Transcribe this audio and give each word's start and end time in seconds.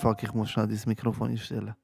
fuck, 0.00 0.22
ich 0.22 0.32
muss 0.34 0.50
schnell 0.50 0.68
das 0.68 0.86
Mikrofon 0.86 1.30
einstellen. 1.30 1.74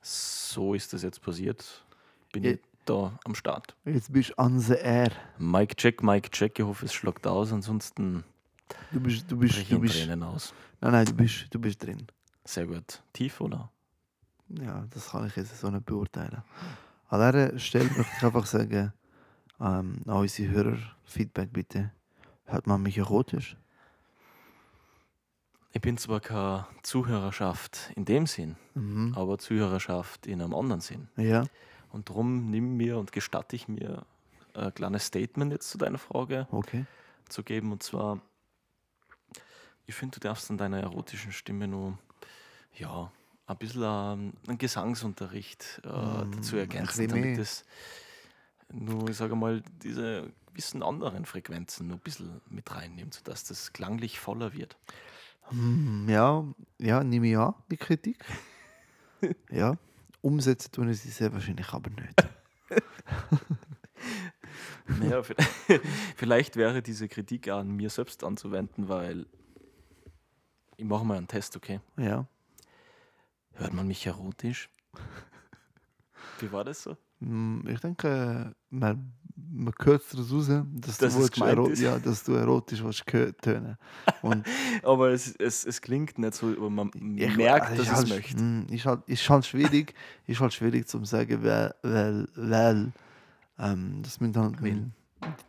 So 0.00 0.74
ist 0.74 0.92
das 0.92 1.02
jetzt 1.02 1.20
passiert. 1.20 1.84
Bin 2.32 2.44
Ja. 2.44 2.52
ich 2.52 2.60
da 2.84 3.18
am 3.24 3.34
Start. 3.34 3.76
Jetzt 3.84 4.12
bist 4.12 4.30
du 4.30 4.38
on 4.38 4.60
the 4.60 4.74
air. 4.74 5.10
Mike 5.38 5.74
check, 5.76 6.02
Mike 6.02 6.30
check. 6.30 6.58
Ich 6.58 6.64
hoffe, 6.64 6.84
es 6.86 6.94
schlagt 6.94 7.26
aus. 7.26 7.52
Ansonsten 7.52 8.24
Du 8.92 9.00
bist, 9.00 9.30
du 9.30 9.36
bist, 9.36 9.58
ich 9.58 9.68
du 9.68 9.76
in 9.76 9.80
bist. 9.82 9.94
Tränen 9.94 10.22
aus. 10.22 10.52
Nein, 10.80 10.92
nein, 10.92 11.06
du 11.06 11.14
bist, 11.14 11.46
du 11.50 11.58
bist 11.60 11.82
drin. 11.82 12.06
Sehr 12.44 12.66
gut. 12.66 13.02
Tief, 13.12 13.40
oder? 13.40 13.70
Ja, 14.48 14.86
das 14.90 15.10
kann 15.10 15.26
ich 15.26 15.36
jetzt 15.36 15.58
so 15.58 15.70
nicht 15.70 15.86
beurteilen. 15.86 16.42
An 17.08 17.32
dieser 17.32 17.58
Stelle 17.58 17.84
möchte 17.90 18.12
ich 18.16 18.22
einfach 18.24 18.46
sagen, 18.46 18.92
ähm, 19.60 20.02
an 20.06 20.16
unsere 20.16 20.50
Hörer, 20.52 20.78
Feedback 21.04 21.52
bitte. 21.52 21.92
Hört 22.44 22.66
man 22.66 22.82
mich 22.82 22.98
erotisch? 22.98 23.56
Ich 25.76 25.82
bin 25.82 25.98
zwar 25.98 26.20
keine 26.20 26.66
Zuhörerschaft 26.82 27.90
in 27.96 28.06
dem 28.06 28.26
Sinn, 28.26 28.56
Mhm. 28.72 29.12
aber 29.14 29.36
Zuhörerschaft 29.36 30.26
in 30.26 30.40
einem 30.40 30.54
anderen 30.54 30.80
Sinn. 30.80 31.08
Ja, 31.18 31.44
Und 31.92 32.08
darum 32.08 32.50
nimm 32.50 32.78
mir 32.78 32.96
und 32.96 33.12
gestatte 33.12 33.56
ich 33.56 33.68
mir 33.68 34.06
ein 34.54 34.72
kleines 34.72 35.04
Statement 35.04 35.52
jetzt 35.52 35.68
zu 35.68 35.76
deiner 35.76 35.98
Frage 35.98 36.48
okay. 36.50 36.86
zu 37.28 37.42
geben. 37.42 37.72
Und 37.72 37.82
zwar, 37.82 38.22
ich 39.84 39.94
finde, 39.94 40.18
du 40.18 40.20
darfst 40.20 40.50
an 40.50 40.56
deiner 40.56 40.80
erotischen 40.80 41.30
Stimme 41.30 41.68
nur, 41.68 41.98
ja, 42.72 43.12
ein 43.46 43.58
bisschen 43.58 43.82
ähm, 43.82 44.32
einen 44.48 44.56
Gesangsunterricht 44.56 45.82
äh, 45.84 45.88
Mm, 45.88 46.32
dazu 46.32 46.56
ergänzen, 46.56 47.06
damit 47.08 47.36
es 47.38 47.66
nur, 48.72 49.10
ich 49.10 49.16
sage 49.18 49.36
mal, 49.36 49.62
diese 49.82 50.32
gewissen 50.46 50.82
anderen 50.82 51.26
Frequenzen 51.26 51.88
nur 51.88 51.98
ein 51.98 52.02
bisschen 52.02 52.40
mit 52.48 52.74
reinnimmt, 52.74 53.12
sodass 53.12 53.44
das 53.44 53.74
klanglich 53.74 54.18
voller 54.18 54.54
wird. 54.54 54.78
Hm, 55.50 56.06
ja, 56.08 56.44
ja, 56.78 57.04
nehme 57.04 57.28
ich 57.28 57.36
an, 57.38 57.54
die 57.70 57.76
Kritik. 57.76 58.24
ja, 59.50 59.76
umsetzen 60.20 60.72
tun 60.72 60.92
sie 60.92 61.08
sehr 61.10 61.32
wahrscheinlich 61.32 61.68
aber 61.72 61.90
nicht. 61.90 62.28
Naja, 65.00 65.20
vi- 65.20 65.34
vielleicht 66.16 66.56
wäre 66.56 66.80
diese 66.82 67.08
Kritik 67.08 67.48
an 67.48 67.70
mir 67.72 67.90
selbst 67.90 68.22
anzuwenden, 68.24 68.88
weil 68.88 69.26
ich 70.76 70.84
mache 70.84 71.04
mal 71.04 71.16
einen 71.18 71.26
Test, 71.28 71.56
okay? 71.56 71.80
Ja. 71.96 72.26
Hört 73.54 73.72
man 73.72 73.86
mich 73.88 74.06
erotisch? 74.06 74.68
Wie 76.38 76.52
war 76.52 76.64
das 76.64 76.82
so? 76.82 76.96
Hm, 77.20 77.64
Ich 77.68 77.80
denke, 77.80 78.54
man, 78.70 79.12
man 79.36 79.74
hört 79.82 80.02
es 80.02 80.08
daraus 80.10 80.32
raus, 80.32 80.46
dass, 80.74 80.98
Dass 80.98 81.14
du, 81.14 81.20
willst 81.20 81.32
ist. 81.72 81.80
ja, 81.80 81.98
dass 81.98 82.24
du 82.24 82.32
erotisch 82.32 82.82
willst 82.82 83.04
tönen 83.06 83.76
Aber 84.82 85.10
es, 85.10 85.34
es, 85.36 85.64
es 85.66 85.80
klingt 85.80 86.18
nicht 86.18 86.34
so, 86.34 86.48
aber 86.48 86.70
man 86.70 86.90
ich- 87.16 87.36
merkt, 87.36 87.72
äh, 87.72 87.76
dass 87.76 87.86
es 87.88 87.92
halt, 87.94 88.08
möchte. 88.08 88.38
hm, 88.38 88.66
Ist 88.70 88.86
halt, 88.86 89.00
ist 89.06 89.28
halt 89.28 89.44
schwierig, 89.46 89.94
ist 90.26 90.40
halt 90.40 90.54
schwierig 90.54 90.88
zu 90.88 91.04
sagen, 91.04 91.42
weil, 91.44 91.74
weil, 91.82 92.28
weil 92.36 92.92
ähm, 93.58 94.02
das 94.02 94.20
müssen 94.20 94.36
halt 94.36 94.62
Weil. 94.62 94.92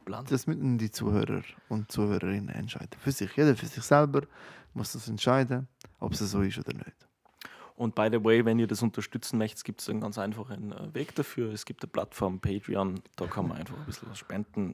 Plan. 0.05 0.25
das 0.29 0.47
müssen 0.47 0.77
die 0.77 0.89
Zuhörer 0.91 1.41
und 1.69 1.91
Zuhörerinnen 1.91 2.49
entscheiden. 2.49 2.89
Für 2.99 3.11
sich, 3.11 3.29
jeder 3.35 3.55
für 3.55 3.65
sich 3.67 3.83
selber 3.83 4.21
muss 4.73 4.93
das 4.93 5.07
entscheiden, 5.07 5.67
ob 5.99 6.13
es 6.13 6.19
so 6.19 6.41
ist 6.41 6.57
oder 6.57 6.73
nicht. 6.73 7.06
Und 7.77 7.93
by 7.93 8.09
the 8.11 8.23
way, 8.23 8.43
wenn 8.43 8.57
ihr 8.57 8.65
das 8.65 8.81
unterstützen 8.81 9.37
möchtet, 9.37 9.63
gibt 9.63 9.81
es 9.81 9.89
einen 9.89 10.01
ganz 10.01 10.17
einfachen 10.17 10.71
äh, 10.71 10.93
Weg 10.95 11.13
dafür. 11.13 11.53
Es 11.53 11.63
gibt 11.63 11.83
eine 11.83 11.91
Plattform 11.91 12.39
Patreon, 12.39 13.01
da 13.15 13.27
kann 13.27 13.47
man 13.47 13.57
einfach 13.57 13.77
ein 13.77 13.85
bisschen 13.85 14.09
was 14.09 14.17
spenden. 14.17 14.73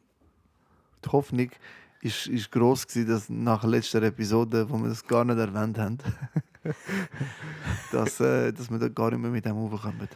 Die 1.04 1.10
Hoffnung 1.10 1.52
ist, 2.00 2.28
ist 2.28 2.50
groß 2.50 2.88
gewesen, 2.88 3.10
dass 3.10 3.30
nach 3.30 3.60
der 3.60 3.72
letzten 3.72 4.04
Episode, 4.04 4.70
wo 4.70 4.78
wir 4.78 4.88
das 4.88 5.06
gar 5.06 5.26
nicht 5.26 5.38
erwähnt 5.38 5.78
haben, 5.78 5.98
dass, 7.92 8.22
äh, 8.22 8.54
dass 8.54 8.72
wir 8.72 8.80
da 8.80 8.88
gar 8.88 9.12
nicht 9.12 9.20
mehr 9.20 9.32
mit 9.32 9.44
dem 9.44 9.58
aufkommen. 9.58 10.08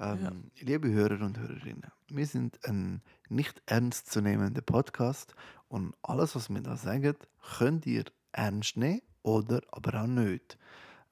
Ähm, 0.00 0.50
Liebe 0.58 0.90
Hörer 0.90 1.20
und 1.26 1.38
Hörerinnen, 1.38 1.92
wir 2.08 2.26
sind 2.26 2.58
ein 2.64 3.02
nicht 3.28 3.60
ernstzunehmender 3.66 4.62
Podcast 4.62 5.34
und 5.68 5.94
alles, 6.00 6.34
was 6.34 6.48
wir 6.48 6.62
da 6.62 6.78
sagen, 6.78 7.14
könnt 7.58 7.84
ihr 7.84 8.04
ernst 8.32 8.78
nehmen 8.78 9.02
oder 9.22 9.60
aber 9.70 10.02
auch 10.02 10.06
nicht. 10.06 10.56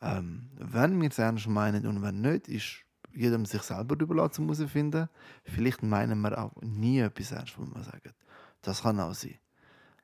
Ähm, 0.02 0.50
wenn 0.54 1.00
wir 1.00 1.10
es 1.10 1.18
ernst 1.18 1.48
meinen 1.48 1.86
und 1.86 2.02
wenn 2.02 2.20
nicht, 2.20 2.48
ist 2.48 2.84
jedem 3.12 3.44
sich 3.44 3.62
selber 3.62 3.98
überlassen 3.98 4.46
muss 4.46 4.62
finden. 4.62 5.08
Vielleicht 5.44 5.82
meinen 5.82 6.20
wir 6.20 6.38
auch 6.38 6.52
nie 6.62 7.00
etwas 7.00 7.32
ernst, 7.32 7.58
was 7.58 7.74
wir 7.74 7.82
sagen. 7.82 8.14
Das 8.62 8.82
kann 8.82 9.00
auch 9.00 9.14
sein. 9.14 9.38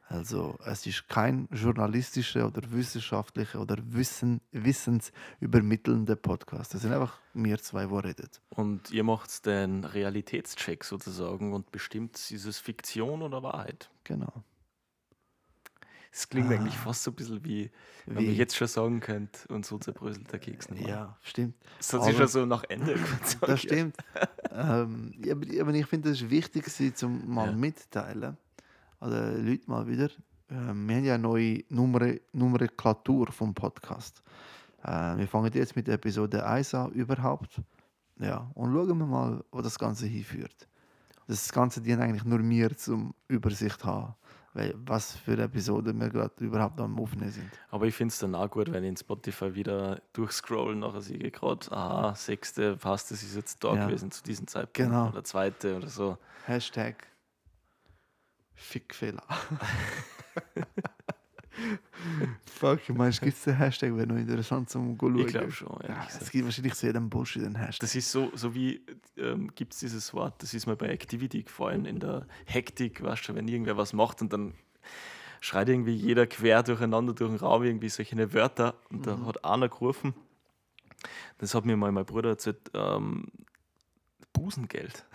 Also 0.08 0.56
es 0.64 0.86
ist 0.86 1.08
kein 1.08 1.48
journalistischer 1.50 2.46
oder 2.46 2.62
wissenschaftlicher 2.70 3.60
oder 3.60 3.76
wissen, 3.86 4.40
wissensübermittelnder 4.52 6.14
Podcast. 6.14 6.74
Das 6.74 6.82
sind 6.82 6.92
einfach 6.92 7.18
wir 7.34 7.58
zwei, 7.58 7.86
die 7.86 7.94
reden. 7.94 8.28
Und 8.50 8.90
ihr 8.92 9.02
macht 9.02 9.46
den 9.46 9.84
Realitätscheck 9.84 10.84
sozusagen 10.84 11.52
und 11.52 11.72
bestimmt, 11.72 12.16
ist 12.30 12.44
es 12.44 12.58
Fiktion 12.60 13.22
oder 13.22 13.42
Wahrheit. 13.42 13.90
Genau. 14.04 14.44
Es 16.18 16.30
klingt 16.30 16.50
Ah. 16.50 16.54
eigentlich 16.54 16.76
fast 16.78 17.02
so 17.02 17.10
ein 17.10 17.14
bisschen 17.14 17.44
wie, 17.44 17.70
wenn 18.06 18.18
Wie- 18.18 18.26
man 18.28 18.34
jetzt 18.36 18.56
schon 18.56 18.66
sagen 18.68 19.00
könnte, 19.00 19.38
und 19.48 19.66
so 19.66 19.76
zerbröselt 19.76 20.32
der 20.32 20.38
Keks 20.38 20.70
nicht 20.70 20.84
mehr. 20.86 20.88
Ja, 20.94 21.16
stimmt. 21.20 21.54
Das 21.76 21.92
hat 21.92 22.04
sich 22.04 22.16
schon 22.16 22.26
so 22.28 22.46
nach 22.46 22.64
Ende 22.70 22.94
gezogen. 23.20 23.46
Das 23.46 23.60
stimmt. 23.60 23.96
ähm, 24.50 25.12
ja, 25.22 25.34
aber, 25.34 25.46
aber 25.60 25.74
ich 25.74 25.86
finde, 25.86 26.10
es 26.10 26.22
ist 26.22 26.30
wichtig, 26.30 26.64
gewesen, 26.64 26.94
zum 26.94 27.28
mal 27.28 27.50
Ja. 27.50 27.52
mitteilen. 27.56 28.36
Also 28.98 29.16
Leute 29.42 29.68
mal 29.70 29.86
wieder. 29.86 30.08
Ähm, 30.48 30.88
wir 30.88 30.96
haben 30.96 31.04
ja 31.04 31.14
eine 31.14 31.22
neue 31.22 31.64
Nummer 31.68 32.14
Nomenklatur 32.32 33.26
vom 33.32 33.52
Podcast. 33.52 34.22
Äh, 34.84 35.18
wir 35.18 35.28
fangen 35.28 35.52
jetzt 35.52 35.76
mit 35.76 35.86
Episode 35.88 36.46
1 36.46 36.72
an 36.74 36.92
überhaupt. 36.92 37.60
Ja, 38.18 38.50
und 38.54 38.72
schauen 38.72 38.96
wir 38.98 39.06
mal, 39.06 39.44
wo 39.52 39.60
das 39.60 39.78
Ganze 39.78 40.06
hinführt. 40.06 40.66
Das 41.26 41.52
Ganze 41.52 41.82
dient 41.82 42.00
eigentlich 42.00 42.24
nur 42.24 42.38
mir 42.38 42.74
zum 42.76 43.12
Übersicht 43.28 43.84
haben, 43.84 44.14
weil 44.56 44.74
was 44.78 45.14
für 45.14 45.38
Episoden 45.38 46.00
wir 46.00 46.08
gerade 46.08 46.32
überhaupt 46.42 46.80
am 46.80 46.98
Aufnehmen 46.98 47.30
sind. 47.30 47.50
Aber 47.68 47.84
ich 47.86 47.94
finde 47.94 48.12
es 48.12 48.18
dann 48.18 48.34
auch 48.34 48.50
gut, 48.50 48.72
wenn 48.72 48.82
ich 48.84 48.88
in 48.88 48.96
Spotify 48.96 49.54
wieder 49.54 50.00
durchscrollen, 50.14 50.78
nachher 50.78 51.02
sehe 51.02 51.18
ich 51.18 51.32
gerade, 51.34 51.70
aha, 51.70 52.14
sechste, 52.14 52.76
passt, 52.76 53.10
das 53.10 53.22
ist 53.22 53.36
jetzt 53.36 53.62
da 53.62 53.74
Ja. 53.74 53.86
gewesen 53.86 54.10
zu 54.10 54.22
diesem 54.22 54.46
Zeitpunkt. 54.46 54.74
Genau. 54.74 55.08
Oder 55.08 55.22
zweite 55.24 55.76
oder 55.76 55.88
so. 55.88 56.16
Hashtag 56.46 57.06
Fickfehler. 58.54 59.22
Fuck, 62.46 62.88
meinst 62.90 63.20
du, 63.20 63.26
gibt 63.26 63.36
es 63.38 63.44
den 63.44 63.56
Hashtag, 63.56 63.96
wäre 63.96 64.06
noch 64.06 64.16
interessant 64.16 64.70
zum 64.70 64.96
Schauen? 64.98 65.18
Ich 65.18 65.26
glaube 65.28 65.50
schon, 65.52 65.78
Ja, 65.88 66.04
gesagt. 66.04 66.22
es 66.22 66.30
gibt 66.30 66.44
wahrscheinlich 66.44 66.74
zu 66.74 66.86
jedem 66.86 67.08
Bullshit 67.10 67.44
einen 67.44 67.56
Hashtag. 67.56 67.80
Das 67.80 67.94
ist 67.94 68.10
so, 68.10 68.30
so 68.34 68.54
wie, 68.54 68.84
ähm, 69.16 69.50
gibt 69.54 69.72
es 69.72 69.80
dieses 69.80 70.12
Wort, 70.14 70.42
das 70.42 70.54
ist 70.54 70.66
mir 70.66 70.76
bei 70.76 70.88
Activity 70.88 71.42
gefallen, 71.42 71.84
in 71.86 72.00
der 72.00 72.26
Hektik, 72.44 73.02
weißt 73.02 73.28
du, 73.28 73.34
wenn 73.34 73.48
irgendwer 73.48 73.76
was 73.76 73.92
macht 73.92 74.22
und 74.22 74.32
dann 74.32 74.54
schreit 75.40 75.68
irgendwie 75.68 75.94
jeder 75.94 76.26
quer 76.26 76.62
durcheinander 76.62 77.12
durch 77.12 77.30
den 77.30 77.38
Raum 77.38 77.62
irgendwie 77.62 77.88
solche 77.88 78.32
Wörter 78.32 78.74
und 78.90 79.06
da 79.06 79.18
hat 79.26 79.44
einer 79.44 79.68
gerufen, 79.68 80.14
das 81.38 81.54
hat 81.54 81.64
mir 81.64 81.76
mal 81.76 81.92
mein 81.92 82.04
Bruder 82.06 82.30
erzählt, 82.30 82.70
ähm, 82.74 83.28
Busengeld. 84.32 85.04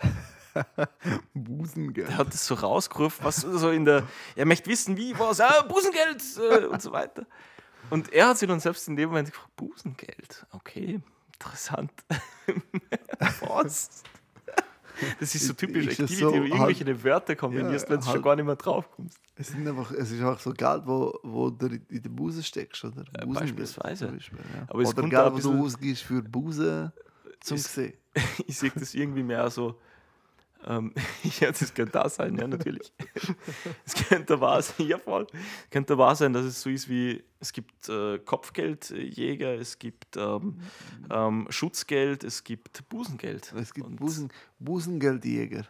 Busengeld. 1.34 2.08
Der 2.08 2.18
hat 2.18 2.28
das 2.28 2.46
so 2.46 2.54
rausgerufen, 2.54 3.24
was 3.24 3.36
so 3.36 3.70
in 3.70 3.84
der, 3.84 4.04
er 4.36 4.46
möchte 4.46 4.68
wissen, 4.70 4.96
wie 4.96 5.18
was, 5.18 5.40
ah, 5.40 5.62
Busengeld 5.62 6.22
äh, 6.38 6.66
und 6.66 6.82
so 6.82 6.92
weiter. 6.92 7.26
Und 7.90 8.12
er 8.12 8.28
hat 8.28 8.38
sich 8.38 8.48
dann 8.48 8.60
selbst 8.60 8.86
in 8.88 8.96
dem 8.96 9.10
Moment 9.10 9.30
gefragt, 9.30 9.54
Busengeld, 9.56 10.46
okay, 10.52 11.00
interessant. 11.34 11.92
was? 13.40 14.02
Das 15.18 15.34
ist 15.34 15.46
so 15.46 15.52
typisch 15.54 15.86
Ist 15.86 16.00
das 16.00 16.10
Activity, 16.10 16.20
so 16.20 16.32
wo 16.32 16.44
irgendwelche 16.44 17.04
Wörter 17.04 17.34
kombinierst, 17.34 17.88
wenn 17.88 17.98
du 17.98 18.04
schon 18.04 18.14
halt- 18.14 18.22
gar 18.22 18.36
nicht 18.36 18.44
mehr 18.44 18.56
drauf 18.56 18.88
kommst. 18.90 19.18
Es, 19.34 19.48
sind 19.48 19.66
einfach, 19.66 19.90
es 19.92 20.10
ist 20.10 20.22
auch 20.22 20.38
so 20.38 20.52
Geld, 20.52 20.82
wo, 20.86 21.18
wo 21.22 21.50
du 21.50 21.66
in 21.66 22.02
den 22.02 22.14
Busen 22.14 22.42
steckst, 22.42 22.84
oder? 22.84 23.02
Busengeld 23.04 23.34
beispielsweise. 23.34 24.08
Beispiel, 24.08 24.38
ja. 24.38 24.66
Aber 24.68 24.82
es 24.82 24.90
oder 24.96 25.02
ein 25.26 25.34
wo 25.34 25.38
du 25.38 25.64
ausgibst 25.64 26.02
für 26.04 26.22
Busen 26.22 26.92
zum 27.40 27.56
Ist- 27.56 27.74
sehen. 27.74 27.94
Ich 28.46 28.58
sehe 28.58 28.70
das 28.74 28.94
irgendwie 28.94 29.22
mehr 29.22 29.48
so, 29.50 29.80
ähm, 30.66 30.92
ja, 31.40 31.50
das 31.50 31.74
könnte 31.74 31.92
da 31.92 32.08
sein, 32.08 32.36
ja, 32.36 32.46
natürlich. 32.46 32.92
Es 33.84 33.94
könnte 33.94 34.40
wahr 34.40 34.62
sein, 34.62 34.86
ja 34.86 34.98
voll. 34.98 35.26
Könnte 35.70 35.98
wahr 35.98 36.14
sein, 36.16 36.32
dass 36.32 36.44
es 36.44 36.62
so 36.62 36.70
ist 36.70 36.88
wie, 36.88 37.22
es 37.40 37.52
gibt 37.52 37.88
äh, 37.88 38.18
Kopfgeldjäger, 38.18 39.54
es 39.54 39.78
gibt 39.78 40.16
ähm, 40.16 40.58
ähm, 41.10 41.46
Schutzgeld, 41.50 42.24
es 42.24 42.44
gibt 42.44 42.88
Busengeld. 42.88 43.52
Es 43.56 43.74
gibt 43.74 43.96
Busen, 43.96 44.32
Busengeldjäger. 44.58 45.66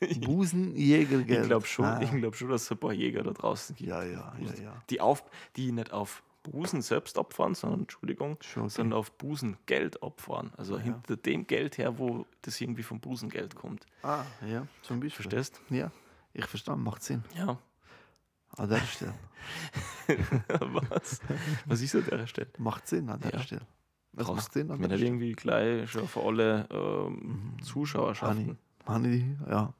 Busenjägergeld. 0.20 1.42
Ich 1.42 1.46
glaube 1.48 1.66
schon, 1.66 1.84
Ah. 1.84 2.00
ich 2.02 2.10
glaub 2.10 2.34
schon, 2.36 2.48
dass 2.50 2.62
es 2.62 2.70
ein 2.70 2.78
paar 2.78 2.92
Jäger 2.92 3.22
da 3.22 3.32
draußen 3.32 3.74
gibt. 3.76 3.88
Ja, 3.88 4.02
ja, 4.04 4.34
ja, 4.40 4.62
ja. 4.62 4.82
Die, 4.90 5.00
auf, 5.00 5.24
die 5.56 5.72
nicht 5.72 5.92
auf 5.92 6.22
Busen 6.50 6.82
selbst 6.82 7.18
abfahren, 7.18 7.54
sondern, 7.54 7.80
Entschuldigung, 7.80 8.32
okay. 8.32 8.68
sondern 8.68 8.98
auf 8.98 9.10
Busengeld 9.12 10.02
abfahren. 10.02 10.52
Also 10.56 10.76
Ja. 10.76 10.82
hinter 10.82 11.16
dem 11.16 11.46
Geld 11.46 11.78
her, 11.78 11.98
wo 11.98 12.26
das 12.42 12.60
irgendwie 12.60 12.82
vom 12.82 13.00
Busengeld 13.00 13.54
kommt. 13.54 13.84
Ah, 14.02 14.22
ja, 14.46 14.66
zum 14.82 15.00
Beispiel. 15.00 15.22
Verstehst? 15.30 15.60
Ja, 15.70 15.90
ich 16.34 16.44
verstehe, 16.46 16.76
macht 16.76 17.02
Sinn. 17.02 17.24
Ja. 17.36 17.58
an 18.56 18.68
der 18.70 18.78
Stelle. 18.80 19.14
Was? 20.60 21.20
Was 21.66 21.80
ist 21.82 21.94
an 21.94 22.04
der 22.10 22.26
Stelle? 22.26 22.48
Macht 22.58 22.86
Sinn 22.88 23.08
an 23.10 23.20
der 23.20 23.32
Ja. 23.32 23.40
Stelle. 23.40 23.66
Das 24.12 24.26
Krass. 24.26 24.36
macht 24.36 24.52
Sinn 24.52 24.70
an 24.70 24.78
der 24.80 24.88
Stelle. 24.88 25.04
irgendwie 25.04 25.32
gleich 25.32 25.90
schon 25.90 26.08
für 26.08 26.22
alle 26.22 26.66
ähm, 26.70 27.52
Mhm. 27.56 27.62
Zuschauerschaften. 27.62 28.58
Habe 28.86 29.08
ich, 29.08 29.24
ja. 29.48 29.74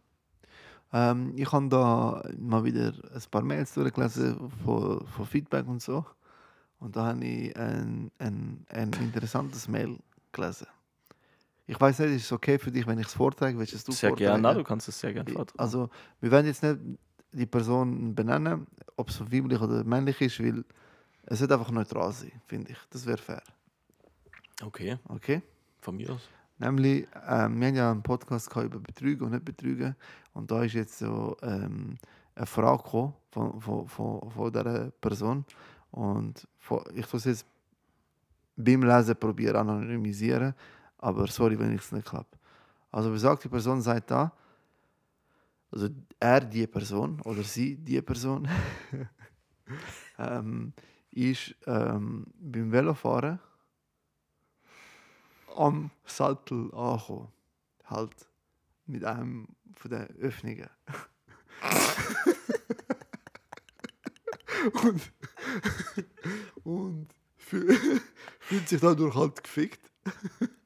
Ähm, 0.92 1.32
ich 1.36 1.50
habe 1.52 1.68
da 1.68 2.22
mal 2.38 2.64
wieder 2.64 2.92
ein 3.14 3.22
paar 3.30 3.42
Mails 3.42 3.72
durchgelesen 3.74 4.50
von, 4.64 5.06
von 5.06 5.26
Feedback 5.26 5.66
und 5.66 5.80
so. 5.82 6.04
Und 6.78 6.96
da 6.96 7.06
habe 7.06 7.24
ich 7.24 7.56
ein, 7.56 8.10
ein, 8.18 8.66
ein 8.68 8.92
interessantes 9.00 9.68
Mail 9.68 9.98
gelesen. 10.32 10.66
Ich 11.66 11.80
weiß 11.80 11.98
nicht, 12.00 12.10
ist 12.16 12.24
es 12.26 12.32
okay 12.32 12.58
für 12.58 12.70
dich, 12.70 12.86
wenn 12.86 12.98
ich 12.98 13.06
es 13.08 13.14
vortrage? 13.14 13.58
Willst 13.58 13.72
du 13.72 13.76
es 13.92 13.98
Sehr 13.98 14.10
vortragen? 14.10 14.42
gerne. 14.42 14.58
Du 14.58 14.64
kannst 14.64 14.88
es 14.88 15.00
sehr 15.00 15.12
gerne 15.12 15.30
vortragen. 15.32 15.58
Also, 15.58 15.90
wir 16.20 16.30
werden 16.30 16.46
jetzt 16.46 16.62
nicht 16.62 16.78
die 17.32 17.46
Person 17.46 18.14
benennen, 18.14 18.66
ob 18.96 19.08
es 19.08 19.20
weiblich 19.20 19.60
oder 19.60 19.82
männlich 19.84 20.20
ist, 20.20 20.38
weil 20.40 20.64
es 21.24 21.40
wird 21.40 21.50
einfach 21.50 21.70
neutral 21.72 22.12
sein, 22.12 22.40
finde 22.46 22.72
ich. 22.72 22.78
Das 22.90 23.04
wäre 23.04 23.18
fair. 23.18 23.42
Okay, 24.62 24.98
Okay? 25.08 25.42
von 25.80 25.96
mir 25.96 26.10
aus. 26.10 26.28
Nämlich, 26.58 27.06
ähm, 27.28 27.60
wir 27.60 27.66
haben 27.68 27.74
ja 27.76 27.90
einen 27.90 28.02
Podcast 28.02 28.50
über 28.56 28.78
Betrügen 28.80 29.24
und 29.26 29.32
nicht 29.32 29.44
Betrügen. 29.44 29.94
Und 30.32 30.50
da 30.50 30.62
ist 30.64 30.72
jetzt 30.72 30.98
so 30.98 31.36
ähm, 31.42 31.96
eine 32.34 32.46
Frage 32.46 32.82
von, 33.30 33.60
von, 33.60 33.86
von, 33.88 34.30
von 34.30 34.52
dieser 34.52 34.90
Person. 34.92 35.44
Und 35.90 36.46
ich 36.94 37.14
es 37.14 37.24
jetzt 37.24 37.46
beim 38.56 38.82
Lesen 38.82 39.16
probieren 39.16 39.56
anonymisieren. 39.56 40.54
Aber 40.98 41.26
sorry, 41.26 41.58
wenn 41.58 41.74
ich 41.74 41.82
es 41.82 41.92
nicht 41.92 42.06
klappt. 42.06 42.36
Also 42.90 43.10
besagt 43.10 43.44
die 43.44 43.48
Person 43.48 43.80
sagt 43.80 44.10
da, 44.10 44.32
also 45.70 45.88
er 46.18 46.40
die 46.40 46.66
Person 46.66 47.20
oder 47.22 47.42
sie 47.42 47.76
die 47.76 48.00
Person 48.00 48.48
ähm, 50.18 50.72
ist 51.10 51.54
ähm, 51.66 52.26
beim 52.38 52.72
Velofahren 52.72 53.38
am 55.56 55.90
Sattel 56.04 56.72
angekommen. 56.74 57.28
Halt 57.84 58.14
mit 58.86 59.04
einem 59.04 59.48
von 59.74 59.90
den 59.90 60.06
Öffnungen. 60.18 60.70
und 64.84 65.12
und 66.64 67.08
fühl- 67.36 68.00
fühlt 68.40 68.68
sich 68.68 68.80
dadurch 68.80 69.14
halt 69.14 69.42
gefickt. 69.42 69.80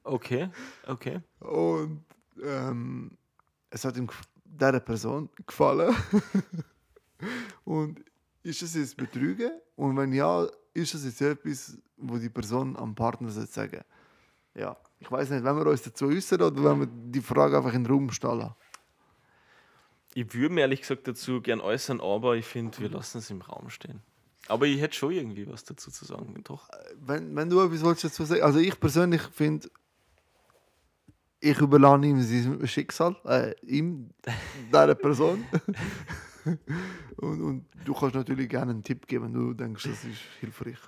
Okay, 0.03 0.51
okay. 0.87 1.21
Und 1.41 2.05
ähm, 2.43 3.17
es 3.71 3.85
hat 3.85 3.97
ihm 3.97 4.09
dieser 4.45 4.81
Person 4.81 5.29
gefallen. 5.47 5.95
und 7.65 8.05
ist 8.43 8.63
es 8.63 8.75
jetzt 8.75 8.97
Betrügen? 8.97 9.53
Und 9.77 9.97
wenn 9.97 10.13
ja, 10.13 10.47
ist 10.75 10.95
es 10.95 11.05
jetzt 11.05 11.21
etwas, 11.21 11.77
wo 11.97 12.17
die 12.19 12.31
Person 12.31 12.77
am 12.77 12.95
Partner 12.95 13.31
sagen 13.31 13.83
Ja, 14.55 14.77
ich 14.99 15.11
weiß 15.11 15.31
nicht, 15.31 15.45
wenn 15.45 15.57
wir 15.57 15.67
uns 15.67 15.83
dazu 15.83 16.07
äußern 16.07 16.43
oder 16.43 16.65
wenn 16.65 16.81
wir 16.81 16.87
die 16.87 17.21
Frage 17.21 17.57
einfach 17.57 17.75
in 17.75 17.85
den 17.85 17.93
Raum 17.93 18.11
stellen. 18.11 18.51
Ich 20.15 20.35
würde 20.35 20.55
mir 20.55 20.63
ehrlich 20.63 20.81
gesagt 20.81 21.07
dazu 21.07 21.41
gern 21.41 21.61
äußern, 21.61 22.01
aber 22.01 22.37
ich 22.37 22.47
finde, 22.47 22.79
wir 22.79 22.91
lassen 22.91 23.19
es 23.19 23.31
im 23.31 23.43
Raum 23.43 23.71
stehen. 23.71 24.03
Aber 24.49 24.67
ich 24.67 24.81
hätte 24.81 24.97
schon 24.97 25.13
irgendwie 25.13 25.47
was 25.47 25.65
dazu 25.65 25.91
zu 25.91 26.05
sagen, 26.05 26.35
doch. 26.43 26.69
Wenn, 27.01 27.37
wenn 27.37 27.49
du 27.49 27.61
etwas 27.61 27.85
willst 27.85 28.05
dazu 28.05 28.25
sagen 28.25 28.43
Also 28.43 28.59
ich 28.59 28.79
persönlich 28.81 29.23
finde, 29.23 29.71
ich 31.39 31.59
überlasse 31.61 32.07
ihm 32.07 32.21
sein 32.21 32.67
Schicksal, 32.67 33.17
äh, 33.25 33.55
ihm, 33.63 34.11
dieser 34.73 34.95
Person. 34.97 35.45
und, 37.17 37.41
und 37.41 37.67
du 37.85 37.95
kannst 37.95 38.17
natürlich 38.17 38.49
gerne 38.49 38.73
einen 38.73 38.83
Tipp 38.83 39.07
geben, 39.07 39.27
wenn 39.27 39.33
du 39.35 39.55
denkst, 39.55 39.85
das 39.85 40.05
ist 40.05 40.21
hilfreich. 40.41 40.79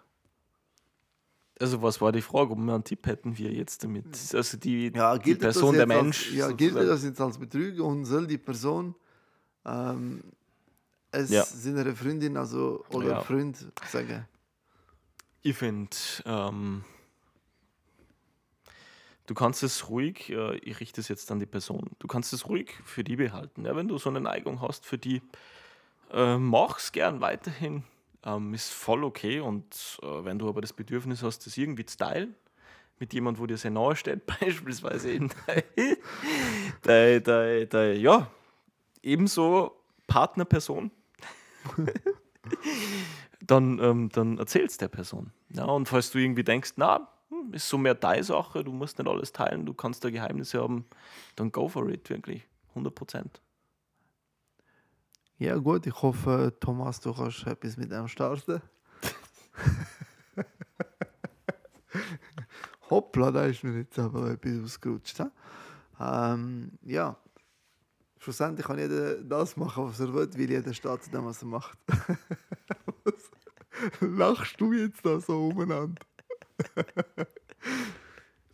Also 1.61 1.81
was 1.81 2.01
war 2.01 2.11
die 2.11 2.23
Frage, 2.23 2.51
ob 2.51 2.59
wir 2.59 2.75
einen 2.75 2.83
Tipp 2.83 3.07
hätten 3.07 3.39
wir 3.39 3.53
jetzt 3.53 3.85
damit? 3.85 4.07
Also 4.35 4.57
die, 4.57 4.91
Ja, 4.93 5.17
die 5.17 5.23
gilt 5.23 5.41
Person, 5.41 5.75
der 5.75 5.87
jetzt 5.87 5.89
Mensch. 5.89 6.27
Als, 6.27 6.37
ja, 6.37 6.47
gilt 6.49 6.73
sozusagen. 6.73 6.89
das 6.89 7.05
jetzt 7.05 7.21
als 7.21 7.39
Betrüger 7.39 7.85
und 7.85 8.05
soll 8.05 8.27
die 8.27 8.39
Person 8.39 8.97
ähm, 9.65 10.23
es 11.11 11.31
Ja. 11.31 11.45
seiner 11.45 11.95
Freundin 11.95 12.37
also, 12.37 12.85
oder 12.89 13.09
Ja. 13.11 13.21
Freund 13.21 13.57
sagen? 13.91 14.27
Ich 15.43 15.57
finde, 15.57 15.97
ähm, 16.25 16.85
du 19.27 19.35
kannst 19.35 19.63
es 19.63 19.89
ruhig, 19.89 20.31
äh, 20.31 20.57
ich 20.59 20.81
richte 20.81 21.01
es 21.01 21.09
jetzt 21.09 21.31
an 21.31 21.41
die 21.41 21.47
Person, 21.47 21.91
du 21.99 22.07
kannst 22.07 22.33
es 22.33 22.49
ruhig 22.49 22.73
für 22.85 23.05
die 23.05 23.17
behalten. 23.17 23.65
Ja? 23.65 23.75
Wenn 23.77 23.89
du 23.89 23.99
so 23.99 24.09
eine 24.09 24.21
Neigung 24.21 24.61
hast 24.61 24.87
für 24.87 24.99
die, 24.99 25.21
äh, 26.13 26.39
mach's 26.39 26.93
gern 26.93 27.21
weiterhin. 27.21 27.85
Ähm, 28.25 28.55
ist 28.55 28.73
voll 28.73 29.03
okay. 29.03 29.41
Und 29.41 29.99
äh, 30.03 30.25
wenn 30.25 30.39
du 30.39 30.49
aber 30.49 30.61
das 30.61 30.73
Bedürfnis 30.73 31.23
hast, 31.23 31.45
das 31.45 31.57
irgendwie 31.57 31.85
zu 31.85 31.97
teilen, 31.97 32.37
mit 33.01 33.13
jemandem, 33.13 33.43
wo 33.43 33.47
dir 33.47 33.57
sehr 33.59 33.73
nahe 33.73 33.97
steht, 33.97 34.25
beispielsweise 34.41 35.11
eben 35.11 35.29
dein, 35.47 35.63
dein, 36.83 37.25
dein, 37.25 37.69
dein, 37.69 38.01
ja, 38.01 38.31
ebenso 39.03 39.77
Partnerperson, 40.07 40.91
dann, 43.41 43.79
ähm, 43.79 44.09
dann 44.11 44.39
erzähl's 44.39 44.77
der 44.77 44.89
Person. 44.89 45.33
Ja, 45.51 45.65
und 45.65 45.89
falls 45.89 46.11
du 46.11 46.19
irgendwie 46.19 46.45
denkst, 46.45 46.73
na, 46.77 47.09
hm, 47.29 47.55
ist 47.55 47.69
so 47.69 47.79
mehr 47.79 47.95
deine 47.95 48.25
Sache, 48.25 48.65
du 48.65 48.73
musst 48.73 48.99
nicht 48.99 49.09
alles 49.09 49.33
teilen, 49.33 49.67
du 49.67 49.75
kannst 49.75 50.05
da 50.05 50.11
Geheimnisse 50.11 50.61
haben, 50.61 50.87
dann 51.37 51.53
go 51.53 51.69
for 51.69 51.89
it, 51.89 52.09
wirklich. 52.11 52.47
100 52.71 52.95
Prozent. 52.95 53.41
Ja 55.39 55.57
gut, 55.57 55.87
ich 55.87 56.03
hoffe, 56.03 56.55
Thomas, 56.61 57.01
du 57.01 57.13
kannst 57.13 57.47
etwas 57.47 57.77
mit 57.77 57.91
dem 57.91 58.07
starten. 58.09 58.63
Hoppla, 62.91 63.31
da 63.31 63.45
ist 63.47 63.65
mir 63.65 63.79
jetzt 63.79 63.99
aber 63.99 64.31
etwas 64.31 64.65
ausgerutscht. 64.65 65.23
Ähm, 65.99 66.73
ja, 66.83 67.17
schlussendlich 68.23 68.67
kann 68.67 68.79
jeder 68.79 69.17
das 69.17 69.57
machen, 69.57 69.85
was 69.87 69.99
er 70.01 70.15
will, 70.15 70.29
weil 70.35 70.51
jeder 70.51 70.73
steht 70.73 71.03
zu 71.03 71.11
dem, 71.11 71.25
was 71.25 71.43
er 71.43 71.49
macht. 71.49 71.79
was 73.05 73.31
lachst 74.01 74.61
du 74.61 74.73
jetzt 74.73 75.05
da 75.05 75.21
so 75.21 75.49
umeinander? 75.49 76.01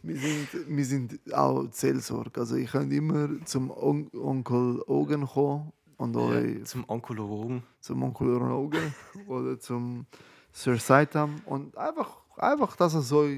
wir, 0.02 0.16
sind, 0.16 0.48
wir 0.68 0.84
sind 0.84 1.34
auch 1.34 1.66
Seelsorge. 1.70 2.40
Also 2.40 2.56
ich 2.56 2.70
kann 2.70 2.90
immer 2.90 3.28
zum 3.44 3.70
On 3.70 4.10
Onkel 4.14 4.82
Ogen 4.86 5.26
kommen 5.26 5.72
und 5.98 6.16
euch 6.16 6.58
Ja, 6.58 6.64
zum 6.64 6.88
Onkologen. 6.88 7.62
zum 7.80 8.02
Onkologen 8.02 8.94
oder 9.26 9.58
zum 9.58 10.06
Sir 10.50 10.78
Saitam 10.78 11.42
und 11.44 11.76
einfach, 11.76 12.22
einfach 12.36 12.74
dass 12.76 12.94
er 12.94 13.02
so 13.02 13.28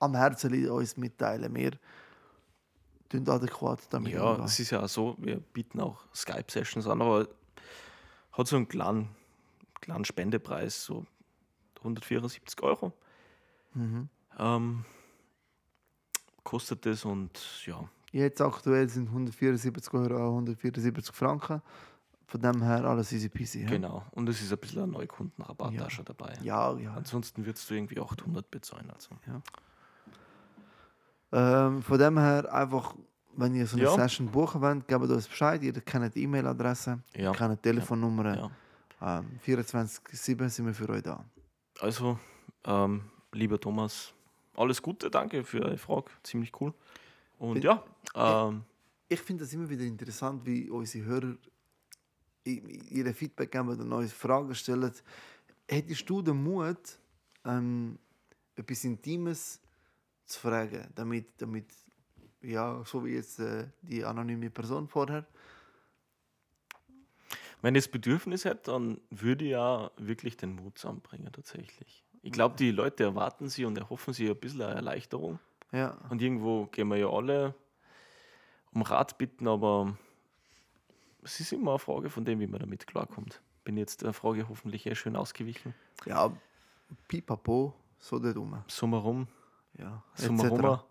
am 0.00 0.16
Herzen 0.16 0.50
liegt, 0.50 0.68
uns 0.68 0.96
mitteilen. 0.96 1.54
Wir 1.54 1.72
tun 3.10 3.28
adäquat 3.28 3.80
damit 3.90 4.12
Ja, 4.14 4.22
umgehen. 4.30 4.44
es 4.46 4.58
ist 4.58 4.70
ja 4.70 4.82
auch 4.82 4.88
so, 4.88 5.16
wir 5.18 5.38
bieten 5.40 5.80
auch 5.80 5.98
Skype-Sessions 6.14 6.86
an, 6.86 7.02
aber 7.02 7.28
hat 8.32 8.46
so 8.46 8.56
einen 8.56 8.68
kleinen, 8.68 9.08
kleinen 9.80 10.04
Spendepreis, 10.06 10.84
so 10.84 11.04
174 11.78 12.62
Euro. 12.62 12.92
Mhm. 13.74 14.08
Ähm, 14.38 14.84
kostet 16.44 16.86
das 16.86 17.04
und 17.04 17.38
ja, 17.66 17.88
Jetzt 18.12 18.40
aktuell 18.40 18.88
sind 18.88 19.06
174 19.08 19.92
Euro 19.94 20.16
auch 20.16 20.30
174 20.32 21.14
Franken. 21.14 21.62
Von 22.26 22.40
dem 22.40 22.60
her 22.62 22.84
alles 22.84 23.12
easy 23.12 23.28
peasy. 23.28 23.62
Ja, 23.62 23.68
genau. 23.70 24.04
Und 24.12 24.28
es 24.28 24.40
ist 24.42 24.52
ein 24.52 24.58
bisschen 24.58 24.82
ein 24.82 24.90
Neukundenrabatt 24.90 25.72
Ja. 25.74 25.86
auch 25.86 25.90
schon 25.90 26.04
dabei. 26.04 26.32
ja. 26.42 26.76
ja. 26.78 26.94
Ansonsten 26.94 27.44
würdest 27.46 27.68
du 27.70 27.74
irgendwie 27.74 28.00
800 28.00 28.50
bezahlen. 28.50 28.90
Also. 28.90 29.10
Ähm, 31.32 31.82
von 31.82 31.98
dem 31.98 32.18
her 32.18 32.52
einfach, 32.52 32.94
wenn 33.36 33.54
ihr 33.54 33.66
so 33.66 33.76
eine 33.76 33.84
Ja. 33.84 33.94
Session 33.94 34.26
buchen 34.28 34.60
wollt, 34.60 34.86
gebt 34.88 35.02
uns 35.02 35.28
Bescheid. 35.28 35.62
Ihr 35.62 35.72
kennt 35.72 36.14
die 36.14 36.22
E-Mail-Adresse, 36.24 37.00
Ja. 37.16 37.32
kennt 37.32 37.52
die 37.58 37.62
Telefonnummer. 37.62 38.36
Ja. 39.00 39.18
Ähm, 39.20 39.38
24-7 39.44 40.48
sind 40.48 40.66
wir 40.66 40.74
für 40.74 40.88
euch 40.88 41.02
da. 41.02 41.24
Also, 41.80 42.18
ähm, 42.64 43.02
lieber 43.32 43.58
Thomas, 43.58 44.12
alles 44.56 44.82
Gute, 44.82 45.10
danke 45.10 45.42
für 45.44 45.60
deine 45.60 45.78
Frage, 45.78 46.10
ziemlich 46.22 46.52
cool. 46.60 46.74
Und 47.38 47.54
Bin- 47.54 47.62
ja, 47.62 47.82
ähm, 48.14 48.62
Ich 49.12 49.20
finde 49.20 49.42
das 49.44 49.52
immer 49.52 49.68
wieder 49.68 49.82
interessant, 49.84 50.44
wie 50.46 50.68
unsere 50.70 51.04
Hörer 51.04 51.34
ihre 52.44 53.12
Feedback 53.12 53.50
geben 53.50 53.68
und 53.68 53.88
neue 53.88 54.08
Fragen 54.08 54.54
stellen. 54.54 54.92
Hättest 55.68 56.08
du 56.08 56.22
den 56.22 56.42
Mut, 56.42 56.98
ähm, 57.44 57.98
etwas 58.56 58.84
Intimes 58.84 59.60
zu 60.30 60.40
fragen, 60.40 60.86
damit, 60.94 61.26
damit 61.38 61.66
ja, 62.42 62.82
so 62.84 63.04
wie 63.04 63.14
jetzt 63.14 63.38
äh, 63.40 63.66
die 63.82 64.04
anonyme 64.04 64.50
Person 64.50 64.88
vorher, 64.88 65.26
wenn 67.62 67.74
das 67.74 67.88
Bedürfnis 67.88 68.44
hätte, 68.44 68.70
dann 68.70 69.00
würde 69.10 69.44
ich 69.44 69.50
ja 69.50 69.90
wirklich 69.98 70.36
den 70.36 70.54
Mut 70.54 70.78
zusammenbringen, 70.78 71.30
tatsächlich. 71.32 72.04
Ich 72.22 72.32
glaube, 72.32 72.56
die 72.56 72.70
Leute 72.70 73.04
erwarten 73.04 73.48
sie 73.48 73.64
und 73.64 73.76
erhoffen 73.76 74.14
sie 74.14 74.28
ein 74.28 74.36
bisschen 74.36 74.62
eine 74.62 74.74
Erleichterung. 74.74 75.38
ja, 75.72 75.98
Und 76.08 76.22
irgendwo 76.22 76.66
gehen 76.66 76.88
wir 76.88 76.96
ja 76.96 77.08
alle 77.10 77.54
um 78.72 78.82
Rat 78.82 79.18
bitten, 79.18 79.48
aber 79.48 79.96
es 81.22 81.40
ist 81.40 81.52
immer 81.52 81.72
eine 81.72 81.78
Frage 81.78 82.08
von 82.08 82.24
dem, 82.24 82.40
wie 82.40 82.46
man 82.46 82.60
damit 82.60 82.86
klarkommt. 82.86 83.42
bin 83.64 83.76
jetzt 83.76 84.02
der 84.02 84.12
Frage 84.12 84.48
hoffentlich 84.48 84.86
eh 84.86 84.94
schön 84.94 85.16
ausgewichen. 85.16 85.74
Ja, 86.06 86.32
pipapo, 87.08 87.74
so 87.98 88.18
der 88.18 88.32
Dumme. 88.32 88.64
Summa 88.68 88.98
rum, 88.98 89.28
Ja, 89.78 90.02
summa. 90.14 90.84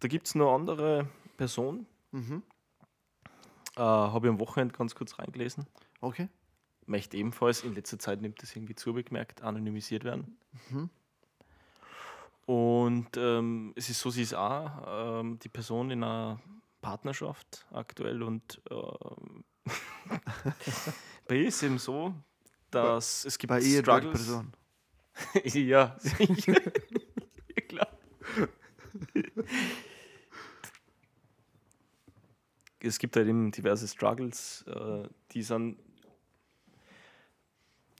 Da 0.00 0.08
gibt 0.08 0.26
es 0.26 0.34
noch 0.34 0.54
andere 0.54 1.08
Personen. 1.36 1.86
Mhm. 2.12 2.42
Äh, 3.76 3.80
Habe 3.80 4.26
ich 4.26 4.32
am 4.32 4.40
Wochenende 4.40 4.74
ganz 4.76 4.94
kurz 4.94 5.18
reingelesen. 5.18 5.66
Okay. 6.00 6.28
Möchte 6.86 7.16
ebenfalls, 7.16 7.64
in 7.64 7.74
letzter 7.74 7.98
Zeit 7.98 8.20
nimmt 8.20 8.42
das 8.42 8.54
irgendwie 8.54 8.74
zu, 8.74 8.92
gemerkt, 8.92 9.42
anonymisiert 9.42 10.04
werden. 10.04 10.36
Mhm. 10.70 10.90
Und 12.46 13.16
ähm, 13.16 13.72
es 13.74 13.88
ist 13.88 14.00
so, 14.00 14.10
sie 14.10 14.22
ist 14.22 14.34
auch 14.34 15.20
ähm, 15.20 15.38
die 15.38 15.48
Person 15.48 15.90
in 15.90 16.04
einer 16.04 16.40
Partnerschaft 16.82 17.64
aktuell 17.72 18.22
und 18.22 18.60
ähm, 18.70 19.44
bei 21.26 21.36
ihr 21.36 21.48
ist 21.48 21.62
eben 21.62 21.78
so, 21.78 22.14
dass 22.70 23.24
es 23.24 23.38
gibt 23.38 23.48
Bei 23.48 23.60
ihr 23.60 23.80
Struggles. 23.80 24.12
Person. 24.12 24.52
ja, 25.44 25.96
sicher. 25.98 26.60
es 32.80 32.98
gibt 32.98 33.16
halt 33.16 33.28
eben 33.28 33.50
diverse 33.50 33.88
Struggles, 33.88 34.64
äh, 34.68 35.08
die 35.32 35.42
sind, 35.42 35.78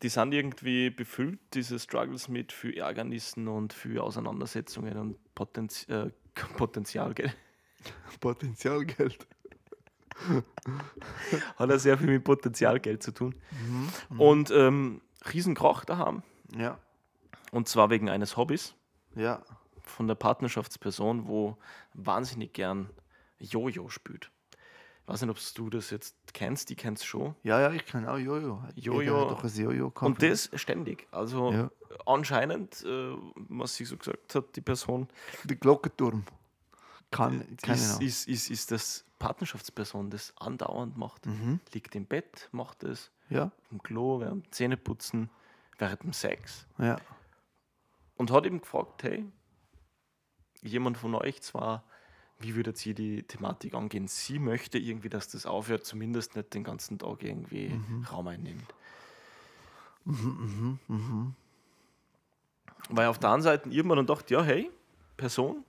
die 0.02 0.08
sind 0.08 0.32
irgendwie 0.32 0.90
befüllt, 0.90 1.40
diese 1.54 1.78
Struggles 1.78 2.28
mit 2.28 2.52
viel 2.52 2.76
Ärgernissen 2.76 3.48
und 3.48 3.72
viel 3.72 3.98
Auseinandersetzungen 3.98 4.96
und 4.98 5.34
Potenz 5.34 5.88
äh, 5.88 6.10
Potenzial, 6.56 7.14
gell? 7.14 7.32
Potenzialgeld. 8.20 9.26
Hat 11.56 11.70
ja 11.70 11.78
sehr 11.78 11.98
viel 11.98 12.06
mit 12.06 12.24
Potenzialgeld 12.24 13.02
zu 13.02 13.12
tun. 13.12 13.34
Mhm. 14.10 14.20
Und 14.20 14.50
ähm, 14.50 15.00
Riesenkrach 15.32 15.84
daheim. 15.84 16.22
Ja, 16.56 16.78
Und 17.50 17.68
zwar 17.68 17.90
wegen 17.90 18.08
eines 18.08 18.36
Hobbys. 18.36 18.74
ja. 19.14 19.42
Von 19.84 20.06
der 20.08 20.14
Partnerschaftsperson, 20.14 21.26
wo 21.28 21.56
wahnsinnig 21.94 22.52
gern 22.52 22.90
Jojo 23.38 23.88
spielt. 23.88 24.30
Ich 25.02 25.08
weiß 25.08 25.20
nicht, 25.22 25.30
ob 25.30 25.38
du 25.56 25.68
das 25.70 25.90
jetzt 25.90 26.16
kennst, 26.32 26.70
die 26.70 26.76
kennst 26.76 27.04
schon. 27.04 27.34
Ja, 27.42 27.60
ja, 27.60 27.70
ich 27.72 27.84
kenne 27.84 28.10
auch 28.10 28.16
Jojo. 28.16 28.62
Jojo. 28.74 29.28
Doch 29.28 29.44
ein 29.44 29.50
Jojo. 29.54 29.92
Und 30.00 30.22
das 30.22 30.48
ständig. 30.54 31.06
Also 31.10 31.52
Ja. 31.52 31.70
anscheinend, 32.06 32.82
äh, 32.84 33.14
was 33.34 33.74
sie 33.74 33.84
so 33.84 33.98
gesagt 33.98 34.34
hat, 34.34 34.56
die 34.56 34.62
Person, 34.62 35.08
Der 35.44 35.56
Glockenturm. 35.56 36.24
Kann, 37.10 37.56
keine 37.58 37.76
ist, 37.78 38.00
ist, 38.00 38.28
ist, 38.28 38.50
ist 38.50 38.70
das 38.72 39.04
Partnerschaftsperson, 39.18 40.08
das 40.10 40.32
andauernd 40.38 40.96
macht. 40.96 41.26
Mhm. 41.26 41.60
Liegt 41.72 41.94
im 41.94 42.06
Bett, 42.06 42.48
macht 42.50 42.82
es, 42.82 43.10
Ja, 43.28 43.52
im 43.70 43.82
Klo, 43.82 44.20
während 44.20 44.52
Zähneputzen, 44.54 45.28
während 45.78 46.02
dem 46.02 46.12
Sex. 46.14 46.66
ja. 46.78 46.96
Und 48.16 48.30
hat 48.30 48.46
eben 48.46 48.60
gefragt, 48.60 49.02
hey, 49.02 49.24
jemand 50.68 50.98
von 50.98 51.14
euch 51.14 51.42
zwar, 51.42 51.84
wie 52.40 52.54
würdet 52.56 52.84
ihr 52.84 52.94
die 52.94 53.22
Thematik 53.22 53.74
angehen? 53.74 54.08
Sie 54.08 54.38
möchte 54.38 54.78
irgendwie, 54.78 55.08
dass 55.08 55.28
das 55.28 55.46
aufhört, 55.46 55.84
zumindest 55.86 56.34
nicht 56.36 56.52
den 56.54 56.64
ganzen 56.64 56.98
Tag 56.98 57.22
irgendwie 57.22 57.80
Raum 58.10 58.28
einnimmt. 58.28 58.74
Weil 62.90 63.06
auf 63.08 63.18
der 63.18 63.30
anderen 63.30 63.42
Seite 63.42 63.68
irgendwann 63.70 63.98
dann 63.98 64.06
dachte, 64.06 64.34
ja, 64.34 64.42
hey, 64.42 64.70
Person, 65.16 65.64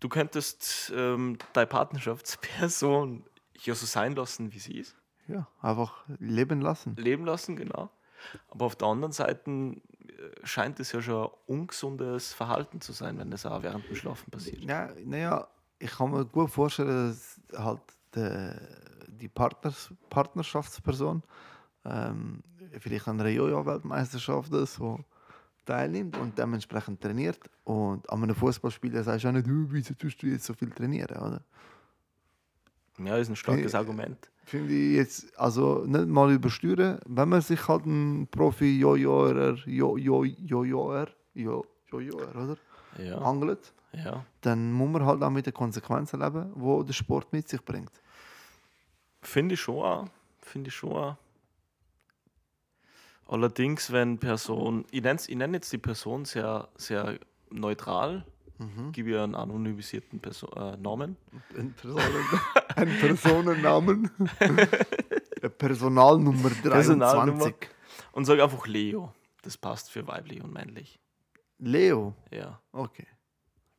du 0.00 0.08
könntest 0.08 0.92
ähm, 0.94 1.38
deine 1.52 1.66
Partnerschaftsperson 1.66 3.24
ja 3.60 3.74
so 3.74 3.86
sein 3.86 4.14
lassen, 4.14 4.52
wie 4.52 4.58
sie 4.58 4.78
ist, 4.78 4.94
Ja, 5.28 5.48
einfach 5.62 6.04
leben 6.18 6.60
lassen. 6.60 6.96
leben 6.96 7.24
lassen, 7.24 7.56
genau. 7.56 7.90
Aber 8.50 8.66
auf 8.66 8.76
der 8.76 8.88
anderen 8.88 9.12
Seite 9.12 9.76
scheint 10.42 10.80
es 10.80 10.92
ja 10.92 11.00
schon 11.02 11.24
ein 11.26 11.30
ungesundes 11.46 12.32
Verhalten 12.32 12.80
zu 12.80 12.92
sein, 12.92 13.18
wenn 13.18 13.30
das 13.30 13.46
auch 13.46 13.62
während 13.62 13.88
dem 13.88 13.96
Schlafen 13.96 14.30
passiert. 14.30 14.62
Ja, 14.62 14.90
naja, 15.04 15.48
ich 15.78 15.90
kann 15.90 16.10
mir 16.10 16.24
gut 16.24 16.50
vorstellen, 16.50 17.08
dass 17.08 17.40
halt 17.58 17.80
die 19.08 19.28
Partners, 19.28 19.90
Partnerschaftsperson 20.10 21.22
ähm, 21.84 22.42
vielleicht 22.78 23.08
an 23.08 23.20
einer 23.20 23.30
Jojo-Weltmeisterschaft 23.30 24.50
so 24.66 25.00
teilnimmt 25.64 26.16
und 26.18 26.38
dementsprechend 26.38 27.00
trainiert. 27.00 27.40
Und 27.64 28.08
an 28.10 28.22
einem 28.22 28.34
Fußballspieler 28.34 29.02
sagst 29.02 29.24
du 29.24 29.28
auch 29.28 29.32
nicht, 29.32 29.46
«Du, 29.46 29.66
wieso 29.70 29.94
tust 29.94 30.22
du 30.22 30.26
jetzt 30.26 30.44
so 30.44 30.54
viel 30.54 30.70
trainieren, 30.70 31.16
oder? 31.16 31.42
Ja, 32.98 33.16
ist 33.16 33.28
ein 33.28 33.36
starkes 33.36 33.74
Äh, 33.74 33.78
Argument. 33.78 34.30
Finde 34.44 34.74
ich 34.74 34.96
jetzt, 34.96 35.38
also 35.38 35.84
nicht 35.86 36.06
mal 36.06 36.30
übersteuern, 36.32 36.98
wenn 37.06 37.28
man 37.30 37.40
sich 37.40 37.66
halt 37.66 37.84
einen 37.84 38.26
Profi-Jojoer, 38.28 39.54
Jo-Jo-Jojoer, 39.66 41.08
Jo- 41.34 41.66
Jojoer, 41.90 42.28
oder? 42.34 42.56
Ja, 43.02 43.18
Angelt, 43.18 43.72
ja. 43.92 44.24
dann 44.42 44.72
muss 44.72 44.90
man 44.90 45.04
halt 45.06 45.22
auch 45.22 45.30
mit 45.30 45.46
den 45.46 45.54
Konsequenzen 45.54 46.20
leben, 46.20 46.52
die 46.54 46.86
der 46.86 46.92
Sport 46.92 47.32
mit 47.32 47.48
sich 47.48 47.64
bringt. 47.64 47.90
Finde 49.22 49.54
ich 49.54 49.60
schon 49.60 49.76
auch. 49.82 50.06
Finde 50.40 50.68
ich 50.68 50.74
schon 50.74 50.92
auch. 50.92 51.16
Allerdings, 53.26 53.90
wenn 53.90 54.18
Person, 54.18 54.84
ich 54.90 55.02
nenne, 55.02 55.18
ich 55.26 55.34
nenne 55.36 55.56
jetzt 55.56 55.72
die 55.72 55.78
Person 55.78 56.24
sehr, 56.26 56.68
sehr 56.76 57.18
neutral, 57.50 58.26
Mhm. 58.58 58.92
gebe 58.92 59.10
ihr 59.10 59.22
einen 59.22 59.34
anonymisierten 59.34 60.20
Perso 60.20 60.46
äh, 60.54 60.76
Namen. 60.76 61.16
Ein, 61.56 61.72
Personen 61.72 62.24
ein 62.76 62.98
Personennamen. 63.00 64.10
Eine 64.40 65.50
Personalnummer 65.50 66.48
23. 66.48 66.70
Personalnummer. 66.70 67.50
Und 68.12 68.24
sage 68.24 68.42
einfach 68.42 68.66
Leo. 68.66 69.12
Das 69.42 69.58
passt 69.58 69.90
für 69.90 70.06
weiblich 70.06 70.42
und 70.42 70.52
männlich. 70.52 70.98
Leo. 71.58 72.14
Ja, 72.30 72.60
Okay. 72.72 73.06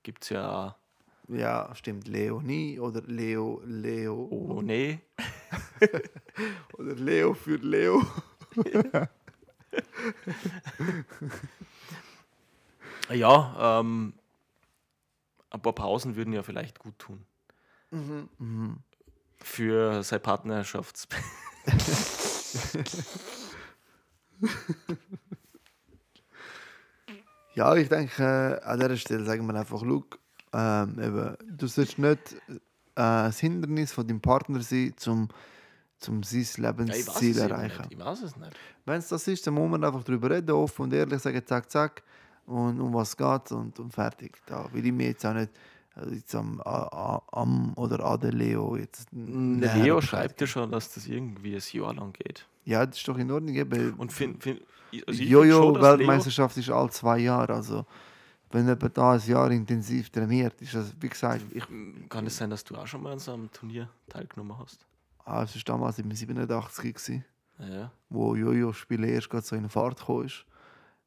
gibt 0.03 0.23
es 0.23 0.29
ja 0.29 0.75
Ja, 1.27 1.73
stimmt. 1.73 2.07
Leonie 2.07 2.79
oder 2.79 3.01
Leo, 3.01 3.61
Leo. 3.65 4.27
Oh, 4.29 4.61
nee. 4.61 4.99
Oder 6.77 6.95
Leo 6.95 7.33
für 7.33 7.55
Leo. 7.55 8.03
Ja, 13.11 13.79
ähm, 13.79 14.13
ein 15.55 15.61
paar 15.61 15.73
Pausen 15.73 16.15
würden 16.15 16.33
ja 16.33 16.43
vielleicht 16.43 16.79
gut 16.79 16.97
tun. 16.99 17.25
Mhm. 17.91 18.77
Für 19.37 20.03
seine 20.03 20.19
Partnerschafts... 20.19 21.07
Ja, 27.55 27.73
ich 27.75 27.87
denke, 27.87 28.21
äh, 28.21 28.65
an 28.65 28.79
dieser 28.79 28.97
Stelle 28.97 29.23
sagen 29.23 29.47
wir 29.47 29.55
einfach, 29.55 29.81
Luke, 29.81 30.19
ähm, 30.53 30.99
eben, 30.99 31.37
du 31.57 31.67
sollst 31.67 31.97
nicht 31.97 32.33
äh, 32.49 32.59
das 32.95 33.39
Hindernis 33.39 33.93
von 33.93 34.05
deinem 34.05 34.19
Partner 34.19 34.61
sein, 34.61 34.93
zum, 34.97 35.29
zum 35.97 36.21
sein 36.21 36.43
Ja, 36.57 36.71
ich 36.71 36.77
Lebensziel 36.77 37.37
eben 37.37 37.49
erreichen. 37.49 37.85
Ich 37.89 37.97
weiß 37.97 38.23
es 38.23 38.35
nicht. 38.35 38.51
Wenn 38.85 38.97
es 38.97 39.07
das 39.07 39.25
ist, 39.29 39.47
dann 39.47 39.53
muss 39.53 39.69
man 39.69 39.85
einfach 39.85 40.03
darüber 40.03 40.31
reden, 40.31 40.51
offen 40.51 40.81
und 40.83 40.93
ehrlich 40.93 41.21
sagen, 41.21 41.41
zack, 41.45 41.71
zack, 41.71 42.03
und 42.45 42.79
um 42.79 42.93
was 42.93 43.15
geht 43.15 43.51
und, 43.51 43.79
und 43.79 43.93
fertig. 43.93 44.37
Da 44.45 44.71
will 44.73 44.85
ich 44.85 44.91
mir 44.91 45.07
jetzt 45.07 45.25
auch 45.25 45.33
nicht 45.33 45.51
äh, 45.95 46.15
jetzt 46.15 46.35
am, 46.35 46.61
am 46.61 47.73
oder 47.75 48.03
an 48.05 48.19
den 48.19 48.33
Leo 48.33 48.75
jetzt. 48.75 49.07
Der 49.11 49.75
Leo 49.75 50.01
schreibt 50.01 50.41
ja 50.41 50.47
schon, 50.47 50.71
dass 50.71 50.93
das 50.93 51.07
irgendwie 51.07 51.55
ein 51.55 51.63
Jahr 51.71 51.93
lang 51.93 52.13
geht. 52.13 52.45
Ja, 52.65 52.85
das 52.85 52.97
ist 52.97 53.07
doch 53.07 53.17
in 53.17 53.31
Ordnung. 53.31 53.55
Eben. 53.55 53.93
Und 53.93 54.11
find, 54.11 54.41
find, 54.41 54.61
also 54.61 55.01
find 55.01 55.09
dass 55.09 55.17
Leo, 55.17 55.43
Jojo-Weltmeisterschaft 55.43 56.57
ist 56.57 56.69
alle 56.69 56.89
zwei 56.89 57.19
Jahre. 57.19 57.53
Also, 57.53 57.85
wenn 58.51 58.67
jemand 58.67 58.97
da 58.97 59.13
ein 59.13 59.21
Jahr 59.25 59.51
intensiv 59.51 60.09
trainiert, 60.09 60.61
ist 60.61 60.75
das, 60.75 60.93
wie 60.99 61.09
gesagt, 61.09 61.43
ich, 61.51 61.63
kann 62.09 62.25
es 62.25 62.37
sein, 62.37 62.49
dass 62.49 62.63
du 62.63 62.75
auch 62.75 62.87
schon 62.87 63.03
mal 63.03 63.13
an 63.13 63.19
so 63.19 63.33
einem 63.33 63.51
Turnier 63.51 63.89
teilgenommen 64.07 64.57
hast? 64.57 64.85
ah, 65.25 65.43
es 65.43 65.55
war 65.55 65.63
damals 65.65 65.99
im 65.99 66.11
87 66.11 66.93
gewesen, 66.93 67.25
Ja, 67.59 67.91
wo 68.09 68.35
Jojo-Spielen 68.35 69.09
erst 69.09 69.29
gerade 69.29 69.45
so 69.45 69.55
in 69.55 69.69
Fahrt 69.69 69.99
gekommen 69.99 70.25
ist. 70.25 70.45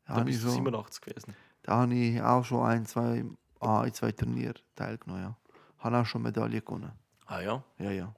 Da 0.09 0.15
habe 0.15 0.31
ich, 0.31 0.41
so, 0.41 0.51
87 0.51 1.01
gewesen. 1.03 1.37
da 1.63 1.77
habe 1.77 1.95
ich 1.95 2.21
auch 2.21 2.45
schon 2.45 2.65
ein, 2.67 2.87
zwei, 2.87 3.25
ah, 3.61 3.85
in 3.85 3.93
zwei 3.93 4.11
Turnieren 4.13 4.59
teilgenommen. 4.75 5.23
Ja. 5.23 5.37
Habe 5.79 5.99
auch 5.99 6.07
schon 6.07 6.23
Medaillen 6.23 6.65
gewonnen. 6.65 6.93
Ah 7.27 7.41
ja, 7.41 7.63
Ja, 7.79 7.91
ja. 7.91 8.15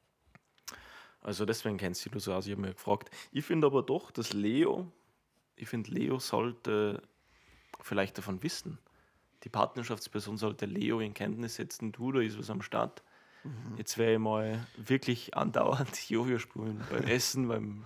also 1.23 1.45
deswegen 1.45 1.77
kennst 1.77 2.07
du 2.07 2.19
so 2.21 2.33
aus. 2.33 2.47
Ich 2.47 2.53
habe 2.53 2.63
mir 2.63 2.73
gefragt. 2.73 3.11
Ich 3.33 3.45
finde 3.45 3.67
aber 3.67 3.83
doch, 3.83 4.13
dass 4.13 4.33
Leo, 4.33 4.91
ich 5.57 5.69
finde, 5.69 5.91
Leo 5.91 6.19
sollte 6.21 7.03
vielleicht 7.81 8.17
davon 8.19 8.43
wissen. 8.43 8.79
Die 9.43 9.49
Partnerschaftsperson 9.49 10.37
sollte 10.37 10.67
Leo 10.67 11.01
in 11.01 11.13
Kenntnis 11.13 11.57
setzen, 11.57 11.93
du, 11.93 12.13
da 12.13 12.21
ist 12.21 12.39
was 12.39 12.51
am 12.51 12.63
Start. 12.63 13.03
Mhm. 13.43 13.77
Jetzt 13.79 13.99
werde 13.99 14.13
ich 14.13 14.19
mal 14.19 14.67
wirklich 14.77 15.35
andauernd 15.35 15.97
Jojo 16.09 16.39
spielen, 16.39 16.85
beim 16.91 17.05
Essen, 17.05 17.49
beim 17.49 17.85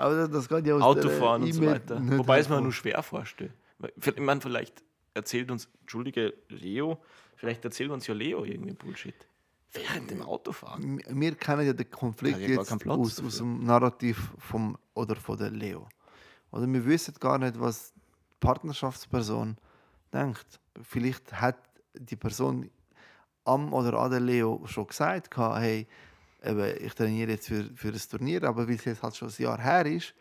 Aber 0.00 0.28
das, 0.28 0.48
geht 0.48 0.66
ja 0.66 0.76
aus 0.76 0.82
Autofahren 0.82 1.42
und 1.42 1.52
so 1.52 1.66
weiter. 1.66 2.00
Wobei 2.02 2.38
es 2.38 2.48
mir 2.48 2.60
nur 2.60 2.72
schwer 2.72 3.02
vorstellt. 3.02 3.52
Ich 3.96 4.18
meine, 4.18 4.40
vielleicht 4.40 4.82
erzählt 5.14 5.50
uns, 5.50 5.68
Entschuldige, 5.80 6.34
Leo, 6.48 6.98
vielleicht 7.36 7.64
erzählt 7.64 7.90
uns 7.90 8.06
ja 8.06 8.14
Leo 8.14 8.44
irgendwie 8.44 8.72
Bullshit. 8.72 9.14
Während 9.72 10.10
dem 10.10 10.22
Autofahren. 10.22 11.00
Wir 11.08 11.34
kennen 11.36 11.64
ja 11.64 11.72
den 11.72 11.90
Konflikt 11.90 12.40
ja 12.40 12.48
jetzt 12.48 12.86
aus, 12.88 13.22
aus 13.22 13.36
dem 13.38 13.64
Narrativ 13.64 14.32
vom 14.38 14.76
oder 14.94 15.14
von 15.14 15.38
der 15.38 15.50
Leo. 15.50 15.88
Oder 16.50 16.66
wir 16.66 16.84
wissen 16.84 17.14
gar 17.20 17.38
nicht, 17.38 17.58
was 17.60 17.92
die 17.92 18.00
Partnerschaftsperson 18.40 19.56
denkt. 20.12 20.60
Vielleicht 20.82 21.32
hat 21.40 21.56
die 21.94 22.16
Person 22.16 22.68
am 23.44 23.72
oder 23.72 23.98
an 23.98 24.10
der 24.10 24.20
Leo 24.20 24.60
schon 24.66 24.88
gesagt, 24.88 25.36
hey, 25.36 25.86
eben, 26.42 26.84
ich 26.84 26.94
trainiere 26.94 27.32
jetzt 27.32 27.48
für, 27.48 27.64
für 27.74 27.92
das 27.92 28.08
Turnier, 28.08 28.44
aber 28.44 28.66
weil 28.68 28.74
es 28.74 28.84
jetzt 28.84 29.02
halt 29.02 29.16
schon 29.16 29.28
ein 29.28 29.42
Jahr 29.42 29.60
her 29.60 29.86
ist, 29.86 30.14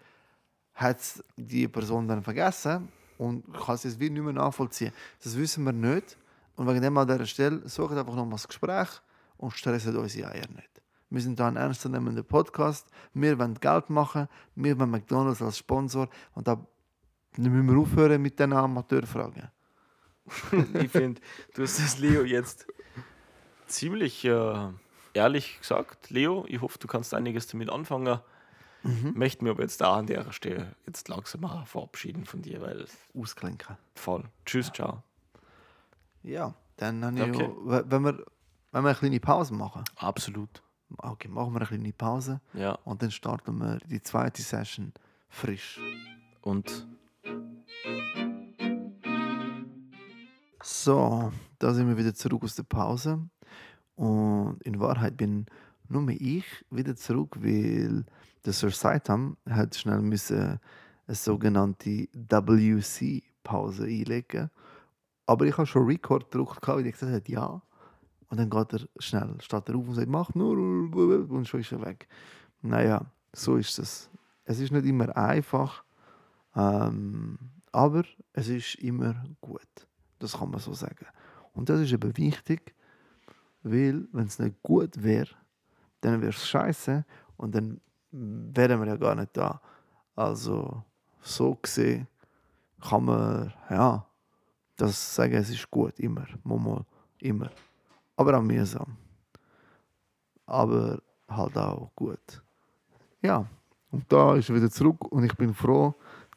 hat 0.74 0.98
die 1.36 1.68
Person 1.68 2.08
dann 2.08 2.24
vergessen 2.24 2.90
und 3.18 3.54
kann 3.54 3.76
es 3.76 3.84
jetzt 3.84 4.00
wie 4.00 4.10
nicht 4.10 4.24
mehr 4.24 4.34
nachvollziehen. 4.34 4.94
Das 5.24 5.38
wissen 5.38 5.64
wir 5.64 5.74
nicht. 5.74 6.18
Und 6.56 6.68
wegen 6.68 6.82
dem 6.82 6.98
an 6.98 7.08
dieser 7.08 7.26
Stelle 7.26 7.68
sucht 7.68 7.98
einfach 7.98 8.16
nochmal 8.16 8.32
das 8.32 8.48
Gespräch 8.48 8.90
und 9.38 9.52
stresst 9.52 9.88
unsere 9.88 10.32
Eier 10.32 10.48
nicht. 10.56 10.82
Wir 11.10 11.22
sind 11.22 11.40
da 11.40 11.48
ein 11.48 11.56
ernstzunehmender 11.56 12.24
Podcast. 12.24 12.88
Wir 13.14 13.38
wollen 13.40 13.56
Geld 13.56 13.90
machen. 13.90 14.28
Wir 14.56 14.78
wollen 14.78 14.92
McDonalds 14.92 15.42
als 15.42 15.58
Sponsor. 15.58 16.08
Und 16.34 16.48
da 16.48 16.64
müssen 17.38 17.68
wir 17.68 17.78
aufhören 17.80 18.22
mit 18.22 18.38
diesen 18.38 18.54
Amateurfragen. 18.54 19.50
ich 20.74 20.92
finde, 20.92 21.20
du 21.56 21.64
hast 21.64 21.80
das 21.80 21.98
Leo 21.98 22.24
jetzt 22.24 22.68
ziemlich 23.66 24.24
äh, 24.26 24.70
ehrlich 25.14 25.60
gesagt. 25.60 26.10
Leo, 26.10 26.46
ich 26.48 26.62
hoffe, 26.62 26.78
du 26.80 26.88
kannst 26.88 27.14
einiges 27.14 27.48
damit 27.48 27.70
anfangen. 27.70 28.20
Mhm. 28.84 29.14
Möchte 29.16 29.44
mir 29.44 29.52
aber 29.52 29.64
jetzt 29.64 29.82
da 29.82 29.98
an 29.98 30.08
der 30.08 30.32
Stelle 30.32 30.76
jetzt 30.86 31.10
langsam 31.10 31.42
mal 31.42 31.66
verabschieden 31.66 32.26
von 32.26 32.42
dir, 32.42 32.62
weil. 32.62 32.86
Ausklinken. 33.14 33.78
Voll. 33.96 34.24
Tschüss, 34.46 34.68
ja. 34.68 34.74
ciao. 34.74 35.04
Ja, 36.24 36.54
dann 36.78 37.04
habe 37.04 37.22
okay. 37.22 37.44
ich, 37.44 37.92
wenn 37.92 38.02
wir, 38.04 38.26
wenn 38.72 38.84
wir 38.84 38.90
eine 38.90 38.96
kleine 38.96 39.20
Pause 39.20 39.54
machen. 39.54 39.84
Absolut. 39.98 40.62
Okay, 40.98 41.28
machen 41.28 41.54
wir 41.54 41.60
eine 41.60 41.68
kleine 41.68 41.94
Pause. 41.94 42.42
Ja. 42.54 42.74
Und 42.84 43.02
dann 43.02 43.12
starten 43.12 43.58
wir 43.58 43.78
die 43.86 44.02
zweite 44.02 44.42
Session 44.42 44.94
frisch. 45.30 45.80
Und 46.42 46.88
so, 50.64 51.32
da 51.60 51.74
sind 51.74 51.88
wir 51.88 51.98
wieder 51.98 52.14
zurück 52.14 52.44
aus 52.44 52.56
der 52.56 52.64
Pause. 52.64 53.20
Und 54.00 54.62
in 54.64 54.80
Wahrheit 54.80 55.18
bin 55.18 55.46
nur 55.90 56.08
ich 56.10 56.46
wieder 56.70 56.96
zurück, 56.96 57.36
weil 57.42 58.06
der 58.46 58.54
Sir 58.54 58.70
Saitam 58.70 59.36
hat 59.50 59.76
schnell 59.76 60.00
müssen 60.00 60.58
eine 61.06 61.16
sogenannte 61.16 62.08
WC-Pause 62.14 63.84
einlegen. 63.84 64.52
Aber 65.26 65.46
ich 65.46 65.58
habe 65.58 65.68
schon 65.68 65.86
Record 65.86 66.32
gedrückt, 66.32 66.66
weil 66.66 66.88
ich 66.88 66.94
gesagt 66.94 67.12
habe, 67.12 67.30
ja. 67.30 67.62
Und 68.30 68.40
dann 68.40 68.50
geht 68.50 68.72
er 68.72 68.88
schnell, 69.00 69.36
steht 69.42 69.68
er 69.68 69.76
auf 69.76 69.90
und 69.90 69.96
sagt, 69.96 70.08
mach 70.08 70.34
nur 70.34 70.58
und 70.58 71.46
schon 71.46 71.60
ist 71.60 71.74
er 71.74 71.82
weg. 71.82 72.08
Naja, 72.62 73.06
so 73.34 73.58
ist 73.58 73.78
es. 73.80 74.10
Es 74.46 74.62
ist 74.62 74.72
nicht 74.72 74.86
immer 74.86 75.14
einfach, 75.18 75.84
ähm, 76.56 77.38
aber 77.74 78.06
es 78.32 78.48
ist 78.48 78.76
immer 78.76 79.26
gut. 79.42 79.68
Das 80.20 80.38
kann 80.38 80.52
man 80.52 80.62
so 80.62 80.72
sagen. 80.74 81.06
Und 81.52 81.68
das 81.68 81.82
ist 81.82 81.92
eben 81.92 82.16
wichtig, 82.16 82.74
weil, 83.64 84.08
wenn 84.12 84.26
es 84.26 84.40
nicht 84.40 84.62
gut 84.62 85.02
wäre, 85.02 85.30
dann 86.02 86.22
wäre 86.22 86.32
es 86.32 86.48
scheiße 86.48 87.06
und 87.38 87.56
dann 87.56 87.82
wären 88.12 88.80
wir 88.80 88.88
ja 88.88 88.96
gar 88.96 89.16
nicht 89.16 89.36
da. 89.36 89.62
Also, 90.16 90.84
so 91.22 91.56
gesehen 91.56 92.08
kann 92.82 93.06
man, 93.06 93.54
ja, 93.70 94.06
das 94.78 95.16
sagen, 95.16 95.34
es 95.34 95.50
ist 95.50 95.70
gut, 95.70 96.00
immer, 96.00 96.26
mal, 96.44 96.86
immer. 97.20 97.50
Aber 98.16 98.38
auch 98.38 98.42
mühsam. 98.42 98.98
Aber 100.46 101.02
halt 101.28 101.58
auch 101.58 101.92
gut. 101.96 102.42
Ja, 103.22 103.46
und 103.92 104.12
da 104.12 104.36
ist 104.36 104.50
er 104.50 104.56
wieder 104.56 104.72
zurück 104.72 105.12
und 105.12 105.24
ich 105.24 105.36
bin 105.36 105.54
froh, 105.54 105.94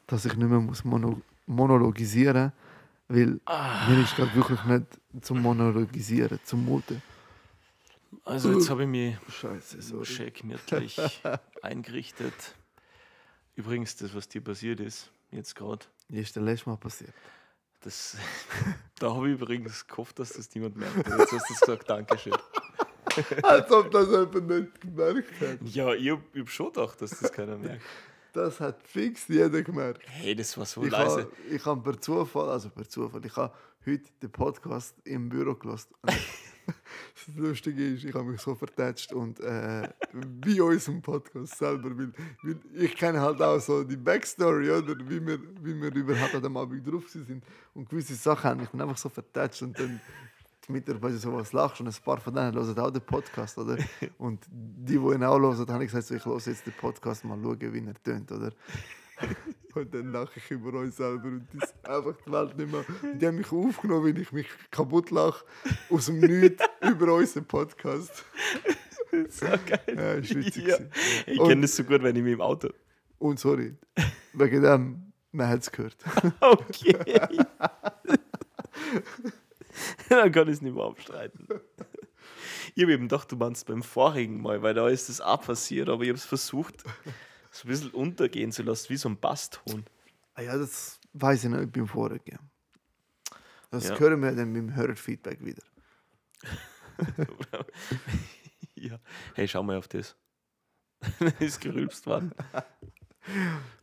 dass 0.07 0.25
ich 0.25 0.35
nicht 0.35 0.49
mehr 0.49 0.59
muss 0.59 0.83
mono 0.83 1.21
monologisieren 1.45 2.45
muss 2.45 2.53
weil 3.07 3.39
ah. 3.45 3.87
mir 3.87 4.01
ist 4.01 4.15
gerade 4.15 4.33
wirklich 4.35 4.63
nicht 4.63 4.85
zum 5.21 5.41
Monologisieren, 5.41 6.39
zum 6.43 6.65
Muten. 6.65 7.01
Also 8.25 8.53
jetzt 8.53 8.69
habe 8.69 8.83
ich 8.83 8.89
mich 8.89 9.15
Scheiße, 9.29 10.05
schön 10.05 10.33
gemütlich 10.33 10.99
eingerichtet. 11.61 12.33
Übrigens, 13.55 13.95
das, 13.97 14.15
was 14.15 14.27
dir 14.27 14.41
passiert 14.41 14.79
ist, 14.79 15.11
jetzt 15.31 15.55
gerade. 15.55 15.85
Ist 16.09 16.35
der 16.35 16.43
letzte 16.43 16.69
Mal 16.69 16.77
passiert. 16.77 17.13
Das, 17.81 18.17
da 18.99 19.13
habe 19.13 19.29
ich 19.29 19.33
übrigens 19.35 19.85
gehofft, 19.85 20.17
dass 20.19 20.33
das 20.33 20.53
niemand 20.55 20.77
merkt. 20.77 20.97
Jetzt 20.97 21.31
hast 21.31 21.49
du 21.49 21.53
gesagt, 21.53 21.89
Dankeschön. 21.89 22.33
Als 23.43 23.71
ob 23.71 23.91
das 23.91 24.07
jemand 24.09 24.47
nicht 24.47 24.81
gemerkt 24.81 25.41
hat. 25.41 25.59
Ja, 25.65 25.93
ich 25.93 26.09
habe 26.09 26.23
hab 26.35 26.49
schon 26.49 26.67
gedacht, 26.67 27.01
dass 27.01 27.11
das 27.19 27.31
keiner 27.31 27.57
merkt. 27.57 27.83
Das 28.33 28.59
hat 28.59 28.81
fix 28.81 29.27
jeder 29.27 29.61
gemerkt. 29.61 30.01
Hey, 30.07 30.33
das 30.33 30.57
war 30.57 30.65
so 30.65 30.83
ich 30.83 30.89
leise. 30.89 31.23
Ha, 31.23 31.27
ich 31.51 31.63
habe 31.65 31.81
per 31.83 32.01
Zufall, 32.01 32.49
also 32.49 32.69
per 32.69 32.89
Zufall, 32.89 33.23
ich 33.23 33.35
habe 33.35 33.53
heute 33.85 34.09
den 34.23 34.31
Podcast 34.31 34.95
im 35.03 35.29
Büro 35.29 35.53
gelassen. 35.53 35.93
Das 36.65 37.35
Lustige 37.35 37.93
ist, 37.93 38.03
ich 38.03 38.13
habe 38.13 38.25
mich 38.25 38.41
so 38.41 38.55
vertätscht 38.55 39.13
und 39.13 39.39
äh, 39.39 39.87
wie 40.43 40.59
unserem 40.61 41.01
Podcast 41.01 41.57
selber, 41.57 41.89
weil, 41.97 42.11
weil, 42.43 42.59
ich 42.73 42.95
kenne 42.95 43.21
halt 43.21 43.41
auch 43.41 43.59
so 43.59 43.83
die 43.83 43.97
Backstory, 43.97 44.71
oder 44.71 44.95
wie 45.07 45.25
wir, 45.25 45.39
wie 45.61 45.81
wir 45.81 45.95
überhaupt 45.95 46.35
an 46.35 46.43
dem 46.43 46.57
Abend 46.57 46.87
drauf 46.87 47.09
sind 47.09 47.43
und 47.73 47.89
gewisse 47.89 48.15
Sachen 48.15 48.49
haben 48.49 48.61
mich 48.61 48.73
einfach 48.73 48.97
so 48.97 49.09
vertätscht 49.09 49.61
und 49.61 49.77
dann 49.79 49.99
die 50.67 50.71
Mitarbeiter 50.71 51.17
sowas 51.17 51.51
lachst 51.53 51.81
und 51.81 51.87
ein 51.87 52.03
paar 52.03 52.19
von 52.19 52.33
denen 52.33 52.53
hören 52.53 52.79
auch 52.79 52.91
den 52.91 53.01
Podcast, 53.01 53.57
oder? 53.57 53.77
Und 54.17 54.45
die, 54.49 54.93
die 54.93 54.95
ihn 54.97 55.23
auch 55.23 55.37
hören, 55.37 55.67
haben 55.67 55.81
gesagt, 55.81 56.05
so, 56.05 56.15
ich 56.15 56.25
höre 56.25 56.37
jetzt 56.37 56.65
den 56.65 56.73
Podcast 56.73 57.25
mal 57.25 57.37
schauen, 57.41 57.73
wie 57.73 57.85
er 57.85 58.03
tönt, 58.03 58.31
oder? 58.31 58.51
und 59.75 59.93
dann 59.93 60.11
lache 60.11 60.31
ich 60.37 60.51
über 60.51 60.79
uns 60.79 60.97
selber 60.97 61.27
und 61.27 61.47
das 61.53 61.73
einfach 61.83 62.15
die 62.25 62.31
Welt 62.31 62.57
nicht 62.57 62.71
mehr. 62.71 62.85
Und 63.01 63.19
die 63.19 63.27
haben 63.27 63.37
mich 63.37 63.51
aufgenommen, 63.51 64.05
wenn 64.05 64.21
ich 64.21 64.31
mich 64.31 64.47
kaputt 64.71 65.11
lache, 65.11 65.45
aus 65.89 66.05
dem 66.07 66.19
Nichts 66.19 66.63
über 66.81 67.13
unseren 67.13 67.45
Podcast. 67.45 68.25
so 69.29 69.45
geil. 69.45 69.95
Ja, 69.95 70.13
ist 70.13 70.35
witzig. 70.35 70.67
Ja. 70.67 70.77
Ich 71.25 71.39
kenne 71.39 71.61
das 71.61 71.75
so 71.75 71.83
gut, 71.83 72.03
wenn 72.03 72.15
ich 72.15 72.23
mich 72.23 72.33
im 72.33 72.41
Auto. 72.41 72.69
Und 73.19 73.39
sorry, 73.39 73.75
wegen 74.33 74.61
dem, 74.61 75.13
man 75.31 75.47
hat 75.47 75.61
es 75.61 75.71
gehört. 75.71 75.97
okay. 76.41 76.97
Dann 80.09 80.31
kann 80.31 80.47
ich 80.47 80.55
es 80.55 80.61
nicht 80.61 80.75
mehr 80.75 80.83
abstreiten. 80.83 81.47
Ich 82.75 82.83
habe 82.83 82.93
eben 82.93 83.03
gedacht, 83.07 83.31
du 83.31 83.35
meinst 83.35 83.65
beim 83.67 83.83
vorigen 83.83 84.41
Mal, 84.41 84.61
weil 84.61 84.73
da 84.73 84.87
ist 84.89 85.09
das 85.09 85.21
auch 85.21 85.41
passiert, 85.41 85.89
aber 85.89 86.03
ich 86.03 86.09
habe 86.09 86.17
es 86.17 86.25
versucht, 86.25 86.83
so 87.53 87.67
ein 87.67 87.69
bisschen 87.69 87.91
untergehen 87.91 88.51
zu 88.51 88.63
lassen, 88.63 88.89
wie 88.89 88.97
so 88.97 89.07
ein 89.09 89.17
Basston. 89.17 89.85
Ah 90.33 90.41
ja, 90.41 90.57
das 90.57 90.99
weiß 91.13 91.43
ich 91.43 91.49
nicht 91.51 91.71
beim 91.71 91.87
vorigen. 91.87 92.39
Das 93.69 93.89
ja. 93.89 93.99
hören 93.99 94.21
wir 94.21 94.31
dann 94.31 94.51
mit 94.51 94.61
dem 94.61 94.75
Hörerfeedback 94.75 95.43
wieder. 95.45 95.63
ja. 98.75 98.99
Hey, 99.35 99.47
schau 99.47 99.63
mal 99.63 99.77
auf 99.77 99.87
das. 99.87 100.15
ist 101.39 101.61
gerülpst 101.61 102.07
worden. 102.07 102.31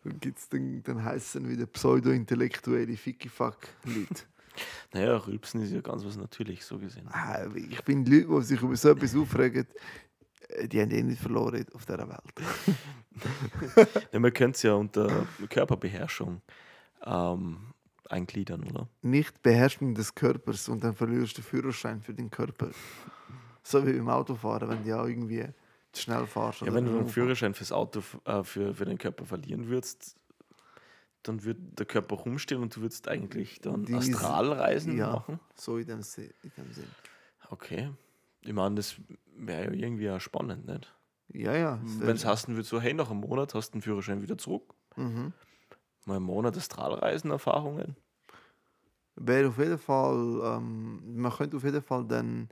dann 0.04 0.20
gibt 0.20 0.38
es 0.38 0.48
dann, 0.48 0.82
dann 0.82 1.04
heißen 1.04 1.48
wieder 1.48 1.66
pseudo-intellektuelle 1.66 2.96
Ficky-Fuck-Lied. 2.96 4.26
Naja, 4.92 5.16
Rülpsen 5.16 5.62
ist 5.62 5.70
ja 5.70 5.80
ganz 5.80 6.04
was 6.04 6.16
natürlich, 6.16 6.64
so 6.64 6.76
gesehen. 6.76 7.08
Ah, 7.12 7.46
ich 7.54 7.80
finde, 7.82 8.10
Leute, 8.10 8.26
die 8.26 8.42
sich 8.42 8.60
über 8.60 8.76
so 8.76 8.90
etwas 8.90 9.14
aufregen, 9.14 9.66
die 10.64 10.80
haben 10.80 10.90
eh 10.90 11.02
nicht 11.02 11.20
verloren 11.20 11.64
auf 11.74 11.86
dieser 11.86 12.08
Welt. 12.08 13.88
ja, 14.12 14.18
man 14.18 14.32
könnte 14.32 14.56
es 14.56 14.62
ja 14.62 14.74
unter 14.74 15.26
Körperbeherrschung 15.48 16.40
ähm, 17.04 17.58
eingliedern, 18.08 18.64
oder? 18.64 18.88
Nicht 19.02 19.42
Beherrschung 19.42 19.94
des 19.94 20.14
Körpers 20.14 20.68
und 20.68 20.82
dann 20.84 20.94
verlierst 20.94 21.38
du 21.38 21.42
den 21.42 21.44
Führerschein 21.44 22.02
für 22.02 22.14
den 22.14 22.30
Körper. 22.30 22.70
So 23.62 23.86
wie 23.86 23.92
beim 23.92 24.08
Autofahren, 24.08 24.68
wenn 24.68 24.82
du 24.82 24.88
ja 24.88 25.06
irgendwie 25.06 25.46
zu 25.92 26.02
schnell 26.02 26.26
fahrst. 26.26 26.62
Ja, 26.62 26.72
wenn 26.72 26.84
du 26.84 26.98
einen 26.98 27.08
Führerschein 27.08 27.54
fürs 27.54 27.72
Auto, 27.72 28.02
äh, 28.24 28.42
für, 28.42 28.74
für 28.74 28.84
den 28.84 28.98
Körper 28.98 29.24
verlieren 29.26 29.68
würdest, 29.68 30.16
dann 31.22 31.44
wird 31.44 31.58
der 31.78 31.86
Körper 31.86 32.16
rumstehen 32.16 32.62
und 32.62 32.74
du 32.74 32.80
würdest 32.80 33.08
eigentlich 33.08 33.60
dann 33.60 33.84
Die 33.84 33.94
Astralreisen 33.94 34.96
ja, 34.96 35.10
machen? 35.10 35.38
so 35.54 35.76
in 35.76 35.86
dem, 35.86 36.00
in 36.00 36.52
dem 36.56 36.72
Sinn. 36.72 36.88
Okay. 37.50 37.90
Ich 38.42 38.52
meine, 38.52 38.76
das 38.76 38.96
wäre 39.36 39.64
ja 39.64 39.72
irgendwie 39.72 40.10
auch 40.10 40.20
spannend, 40.20 40.66
nicht? 40.66 40.92
Ja, 41.32 41.54
ja. 41.54 41.78
Wenn 41.82 42.16
es 42.16 42.24
heißen 42.24 42.54
würde, 42.54 42.66
so, 42.66 42.80
hey, 42.80 42.94
nach 42.94 43.10
einem 43.10 43.20
Monat 43.20 43.54
hast 43.54 43.70
du 43.70 43.78
den 43.78 43.82
Führerschein 43.82 44.22
wieder 44.22 44.36
zurück. 44.36 44.74
Mhm. 44.96 45.32
Mal 46.06 46.16
einen 46.16 46.24
Monat 46.24 46.56
Astralreisen-Erfahrungen. 46.56 47.96
Wäre 49.16 49.48
auf 49.48 49.58
jeden 49.58 49.78
Fall, 49.78 50.40
ähm, 50.56 51.20
man 51.20 51.32
könnte 51.32 51.56
auf 51.56 51.64
jeden 51.64 51.82
Fall 51.82 52.04
dann 52.06 52.48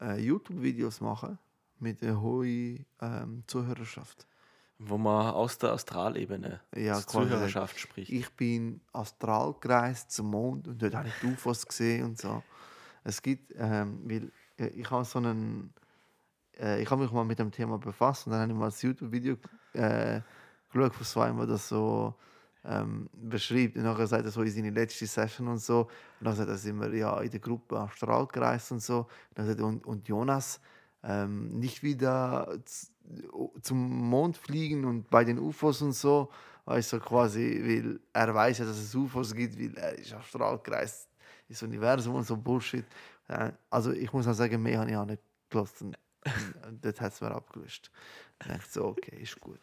äh, 0.00 0.20
YouTube-Videos 0.20 1.00
machen 1.00 1.38
mit 1.78 2.02
einer 2.02 2.20
hohen 2.20 2.86
ähm, 3.00 3.42
Zuhörerschaft. 3.46 4.26
Wo 4.78 4.98
man 4.98 5.32
aus 5.32 5.56
der 5.56 5.72
Astralebene 5.72 6.60
ja, 6.74 7.00
Zuhörerschaft 7.00 7.80
spricht. 7.80 8.12
Ich 8.12 8.30
bin 8.32 8.82
astral 8.92 9.54
gereist 9.58 10.10
zum 10.10 10.30
Mond 10.30 10.68
und 10.68 10.82
dort 10.82 10.94
habe 10.94 11.08
ich 11.08 11.24
UFOs 11.24 11.66
gesehen 11.66 12.04
und 12.04 12.18
so. 12.18 12.42
Es 13.02 13.22
gibt, 13.22 13.54
ähm, 13.56 14.00
weil 14.04 14.30
ich 14.56 14.90
habe 14.90 15.04
so 15.04 15.18
einen, 15.18 15.72
äh, 16.58 16.82
ich 16.82 16.90
habe 16.90 17.02
mich 17.02 17.12
mal 17.12 17.24
mit 17.24 17.38
dem 17.38 17.50
Thema 17.50 17.78
befasst 17.78 18.26
und 18.26 18.32
dann 18.32 18.42
habe 18.42 18.52
ich 18.52 18.58
mal 18.58 18.68
ein 18.68 18.74
YouTube-Video 18.78 19.36
äh, 19.74 20.20
geschaut 20.72 20.94
von 20.94 21.38
wo 21.38 21.46
das 21.46 21.68
so 21.68 22.14
ähm, 22.64 23.08
beschreibt. 23.12 23.76
Und 23.76 23.84
nachher 23.84 24.06
sagt 24.06 24.24
er 24.24 24.30
so 24.30 24.42
in 24.42 24.50
seine 24.50 24.70
letzte 24.70 25.06
Session 25.06 25.48
und 25.48 25.58
so. 25.58 25.82
Und 26.20 26.24
dann 26.24 26.34
sagt 26.34 26.48
er, 26.48 26.56
sind 26.56 26.80
wir 26.80 26.94
ja 26.94 27.20
in 27.20 27.30
der 27.30 27.40
Gruppe 27.40 27.78
Astral 27.78 28.26
gereist 28.26 28.72
und 28.72 28.82
so. 28.82 28.98
Und, 29.00 29.08
dann 29.34 29.46
sagt 29.46 29.60
er, 29.60 29.66
und, 29.66 29.86
und 29.86 30.08
Jonas 30.08 30.60
ähm, 31.02 31.58
nicht 31.58 31.82
wieder 31.82 32.58
zum 33.62 34.08
Mond 34.08 34.36
fliegen 34.36 34.84
und 34.84 35.08
bei 35.08 35.24
den 35.24 35.38
UFOs 35.38 35.82
und 35.82 35.92
so. 35.92 36.30
Du, 36.66 36.98
quasi, 36.98 37.62
weil 37.64 38.00
er 38.12 38.34
weiß 38.34 38.58
ja, 38.58 38.64
dass 38.64 38.78
es 38.78 38.92
UFOs 38.92 39.32
gibt, 39.32 39.56
weil 39.56 39.76
er 39.76 39.96
ist 39.96 40.12
astral 40.12 40.58
gereist 40.58 41.08
ins 41.48 41.62
Universum 41.62 42.16
und 42.16 42.26
so 42.26 42.36
Bullshit. 42.36 42.84
Äh, 43.28 43.52
Also 43.70 43.92
ich 43.92 44.12
muss 44.12 44.26
auch 44.26 44.32
sagen, 44.34 44.62
mehr 44.62 44.80
habe 44.80 44.90
ich 44.90 44.96
auch 44.96 45.04
nicht 45.06 45.22
gelassen. 45.50 45.96
Dort 46.82 47.00
hat 47.00 47.12
es 47.12 47.20
mir 47.20 47.30
abgelöscht. 47.30 47.90
Ich 48.40 48.48
dachte 48.48 48.68
so, 48.70 48.84
okay, 48.86 49.16
ist 49.22 49.40
gut. 49.40 49.60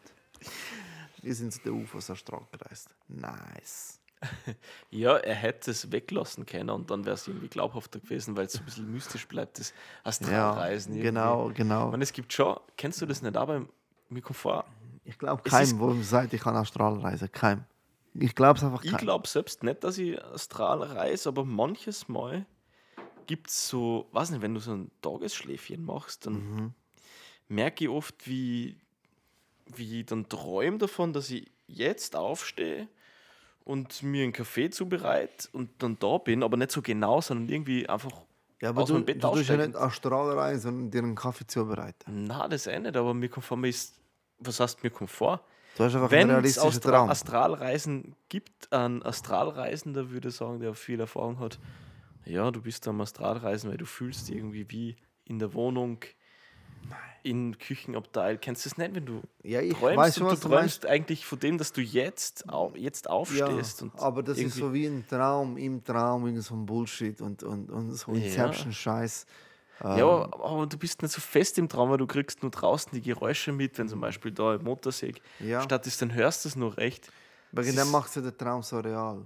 Wir 1.22 1.36
sind 1.36 1.52
zu 1.54 1.60
den 1.62 1.84
UFOs 1.84 2.10
astral 2.10 2.48
gereist. 2.52 2.90
Nice. 3.08 4.00
Ja, 4.90 5.18
er 5.18 5.36
hätte 5.36 5.72
es 5.72 5.92
weglassen 5.92 6.46
können 6.46 6.70
und 6.70 6.90
dann 6.90 7.04
wäre 7.04 7.16
es 7.16 7.28
irgendwie 7.28 7.50
glaubhafter 7.50 8.00
gewesen, 8.00 8.38
weil 8.38 8.46
es 8.46 8.54
so 8.54 8.60
ein 8.60 8.66
bisschen 8.66 8.90
mystisch 8.92 9.28
bleibt, 9.28 9.60
das 9.60 9.72
Ja, 9.72 9.76
Astralreisen. 10.06 10.94
irgendwie. 10.94 11.08
genau, 11.08 11.52
genau. 11.54 11.86
Ich 11.88 11.92
meine, 11.92 12.04
es 12.04 12.14
gibt 12.14 12.32
schon, 12.32 12.58
kennst 12.78 13.02
du 13.02 13.06
das 13.06 13.22
nicht 13.22 13.36
auch 13.36 13.48
beim 13.48 13.68
Mikrofon? 14.10 14.64
Ich 15.04 15.18
glaube 15.20 15.42
keinem, 15.44 15.78
wo 15.80 15.92
ihm 15.92 16.04
sagt, 16.04 16.32
ich 16.34 16.40
kann 16.42 16.56
astral 16.56 17.00
reisen. 17.00 17.30
Keinem. 17.34 17.66
Ich 18.14 18.34
glaube 18.36 18.58
es 18.60 18.64
einfach 18.64 18.84
Ich 18.86 18.92
keinem. 18.92 19.02
glaube 19.02 19.28
selbst 19.28 19.62
nicht, 19.64 19.84
dass 19.84 19.98
ich 19.98 20.24
astral 20.24 20.82
reise, 20.84 21.28
aber 21.28 21.44
manches 21.44 22.08
Mal 22.08 22.46
gibt 23.26 23.50
es 23.50 23.68
so, 23.70 24.08
weiß 24.12 24.32
nicht, 24.32 24.42
wenn 24.42 24.54
du 24.54 24.60
so 24.60 24.74
ein 24.74 24.92
Tagesschläfchen 25.02 25.84
machst, 25.84 26.26
dann 26.26 26.34
Mhm. 26.34 26.74
merke 27.48 27.86
ich 27.86 27.90
oft, 27.90 28.28
wie, 28.28 28.78
wie 29.76 30.02
ich 30.02 30.06
dann 30.06 30.28
träume 30.30 30.78
davon, 30.78 31.14
dass 31.14 31.30
ich 31.30 31.50
jetzt 31.68 32.16
aufstehe 32.16 32.88
und 33.64 34.04
mir 34.04 34.24
einen 34.24 34.34
Kaffee 34.34 34.70
zubereite 34.70 35.48
und 35.54 35.70
dann 35.82 35.98
da 36.00 36.18
bin, 36.18 36.44
aber 36.44 36.58
nicht 36.58 36.72
so 36.72 36.82
genau, 36.82 37.22
sondern 37.22 37.50
irgendwie 37.50 37.88
einfach 37.88 38.12
Ja, 38.62 38.70
aber 38.70 38.84
aus 38.84 38.90
du, 38.90 38.96
meinem 38.96 39.06
du 39.06 39.14
Bett 39.14 39.22
tust 39.22 39.50
ja 39.50 39.58
nicht 39.58 39.76
astral 39.76 40.38
reisen, 40.38 40.62
sondern 40.62 40.92
dir 40.92 41.00
einen 41.00 41.16
Kaffee 41.16 41.48
zubereiten. 41.48 42.26
Na, 42.26 42.48
das 42.48 42.68
eh 42.68 42.80
nicht, 42.80 42.96
aber 42.96 43.14
mir 43.14 43.30
kommt 43.30 43.46
vor, 43.46 43.58
mir 43.58 43.70
ist, 43.70 43.96
was 44.40 44.60
heißt 44.60 44.84
mir 44.84 44.90
kommt 44.90 45.10
vor? 45.12 45.42
Du 45.78 45.84
hast 45.84 45.96
einfach 45.96 46.12
Wenn 46.12 46.30
es 46.30 46.60
Astra 46.60 46.92
Traum. 46.92 47.10
Astralreisen 47.10 48.16
gibt, 48.30 48.72
ein 48.72 49.02
Astralreisender 49.02 50.12
würde 50.12 50.30
sagen, 50.30 50.60
der 50.60 50.76
viel 50.76 51.00
Erfahrung 51.00 51.40
hat, 51.40 51.58
ja, 52.26 52.52
du 52.52 52.62
bist 52.62 52.88
am 52.88 53.02
Astralreisen, 53.02 53.70
weil 53.70 53.78
du 53.78 53.86
fühlst 53.86 54.30
irgendwie 54.30 54.70
wie 54.70 54.96
in 55.26 55.40
der 55.40 55.54
Wohnung, 55.54 56.00
in 57.24 57.58
Küchenabteil. 57.58 58.38
Kennst 58.38 58.66
du 58.66 58.70
das 58.70 58.78
nicht, 58.78 58.96
wenn 58.96 59.06
du 59.06 59.22
Ja, 59.44 59.62
ich 59.62 59.74
träumst 59.74 59.98
weiß 59.98 60.18
und 60.20 60.32
du 60.32 60.36
du 60.36 60.50
träumst 60.50 60.86
eigentlich 60.86 61.26
von 61.26 61.40
dem, 61.40 61.58
dass 61.58 61.72
du 61.72 61.82
jetzt, 61.82 62.50
au 62.50 62.74
jetzt 62.76 63.10
aufstehst? 63.10 63.80
Ja, 63.82 63.84
und 63.88 64.00
aber 64.00 64.24
das 64.24 64.38
ist 64.38 64.56
so 64.56 64.74
wie 64.74 64.86
ein 64.88 65.08
Traum 65.08 65.56
im 65.58 65.84
Traum, 65.84 66.26
irgend 66.26 66.44
so 66.44 66.54
ein 66.56 66.66
Bullshit 66.66 67.22
und, 67.22 67.44
und, 67.44 67.70
und 67.70 67.94
so 67.94 68.12
Ja. 68.12 68.18
Inception-Scheiß. 68.18 69.26
Ähm, 69.84 69.98
Ja, 69.98 70.06
aber, 70.06 70.46
aber 70.46 70.68
du 70.68 70.78
bist 70.78 71.02
nicht 71.02 71.12
so 71.14 71.22
fest 71.22 71.58
im 71.58 71.70
Traum, 71.70 71.90
weil 71.90 71.98
du 71.98 72.08
kriegst 72.08 72.42
nur 72.42 72.52
draußen 72.52 72.92
die 72.94 73.02
Geräusche 73.02 73.54
mit, 73.54 73.78
wenn 73.78 73.88
zum 73.88 74.02
Beispiel 74.02 74.32
da 74.32 74.56
im 74.56 74.64
Motorsäg 74.64 75.22
Ja. 75.40 75.62
statt 75.62 75.88
ist, 75.88 76.02
dann 76.02 76.14
hörst 76.14 76.44
du 76.44 76.50
es 76.50 76.56
noch 76.58 76.76
recht. 76.78 77.10
Dem 77.54 77.66
ist- 77.78 77.92
macht 77.92 78.14
ja 78.18 78.22
der 78.22 78.36
Traum 78.36 78.64
so 78.64 78.80
real. 78.80 79.26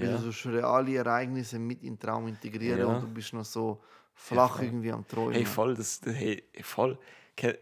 Ja. 0.00 0.12
du 0.16 0.18
so 0.18 0.32
schon 0.32 0.54
reale 0.54 0.94
Ereignisse 0.96 1.58
mit 1.58 1.82
in 1.82 1.94
den 1.94 1.98
Traum 2.00 2.26
integrieren 2.28 2.78
Ja. 2.80 2.86
und 2.86 3.02
du 3.02 3.08
bist 3.08 3.32
noch 3.32 3.44
so 3.44 3.82
flach 4.14 4.56
voll. 4.56 4.66
irgendwie 4.66 4.92
am 4.92 5.06
Träumen. 5.06 5.32
Hey, 5.34 5.44
voll, 5.44 5.74
das, 5.74 6.00
hey, 6.04 6.42
voll. 6.62 6.98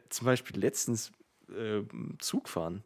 Zum 0.08 0.24
Beispiel 0.26 0.58
letztens 0.58 1.12
äh, 1.48 1.82
Zug 2.18 2.48
fahren. 2.48 2.82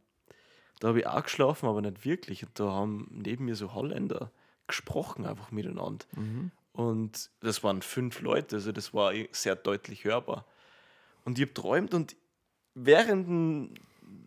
Da 0.81 0.89
habe 0.89 1.01
ich 1.01 1.07
auch 1.07 1.23
geschlafen, 1.23 1.67
aber 1.67 1.81
nicht 1.81 2.05
wirklich. 2.05 2.45
Und 2.45 2.59
da 2.61 2.71
haben 2.71 3.09
neben 3.11 3.45
mir 3.47 3.57
so 3.57 3.75
Holländer 3.75 4.31
gesprochen, 4.67 5.25
einfach 5.27 5.51
miteinander. 5.51 6.05
Mhm. 6.13 6.51
Und 6.73 7.31
das 7.41 7.63
waren 7.63 7.83
fünf 7.83 8.21
Leute, 8.21 8.57
also 8.57 8.73
das 8.73 8.93
war 8.93 9.15
eh 9.15 9.29
sehr 9.33 9.55
deutlich 9.57 10.05
hörbar. 10.05 10.45
Und 11.25 11.39
ich 11.39 11.45
habe 11.45 11.55
träumt 11.55 11.95
und 11.95 12.17
während 12.75 13.29
dem 13.29 13.75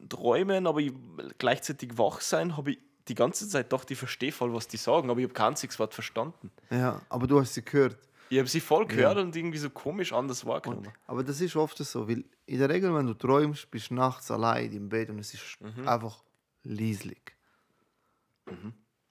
Träumen, 0.10 0.66
aber 0.66 0.80
ich 0.80 0.94
gleichzeitig 1.38 1.98
wach 1.98 2.22
sein, 2.22 2.56
habe 2.58 2.72
ich 2.72 2.80
die 3.08 3.16
ganze 3.16 3.48
Zeit 3.48 3.70
gedacht, 3.70 3.90
ich 3.92 3.98
verstehe 3.98 4.32
voll, 4.32 4.54
was 4.54 4.68
die 4.68 4.78
sagen, 4.78 5.10
aber 5.10 5.20
ich 5.20 5.26
habe 5.26 5.34
kein 5.34 5.48
einziges 5.50 5.78
Wort 5.80 5.94
verstanden. 5.94 6.52
Ja, 6.70 7.02
aber 7.10 7.28
du 7.28 7.40
hast 7.40 7.54
sie 7.54 7.64
gehört. 7.64 7.98
Ich 8.30 8.38
habe 8.40 8.48
sie 8.50 8.60
voll 8.60 8.86
gehört 8.86 9.18
und 9.18 9.36
irgendwie 9.36 9.58
so 9.58 9.70
komisch 9.70 10.12
anders 10.12 10.46
wahrgenommen. 10.46 10.92
Aber 11.06 11.24
das 11.24 11.40
ist 11.40 11.56
oft 11.56 11.78
so, 11.78 12.10
weil 12.10 12.26
in 12.46 12.60
der 12.60 12.70
Regel, 12.70 12.94
wenn 12.94 13.08
du 13.08 13.14
träumst, 13.14 13.72
bist 13.72 13.90
du 13.90 13.94
nachts 13.96 14.30
allein 14.32 14.72
im 14.74 14.90
Bett 14.90 15.10
und 15.10 15.20
es 15.20 15.34
ist 15.34 15.58
Mhm. 15.62 15.88
einfach 15.88 16.24
leislich. 16.64 17.22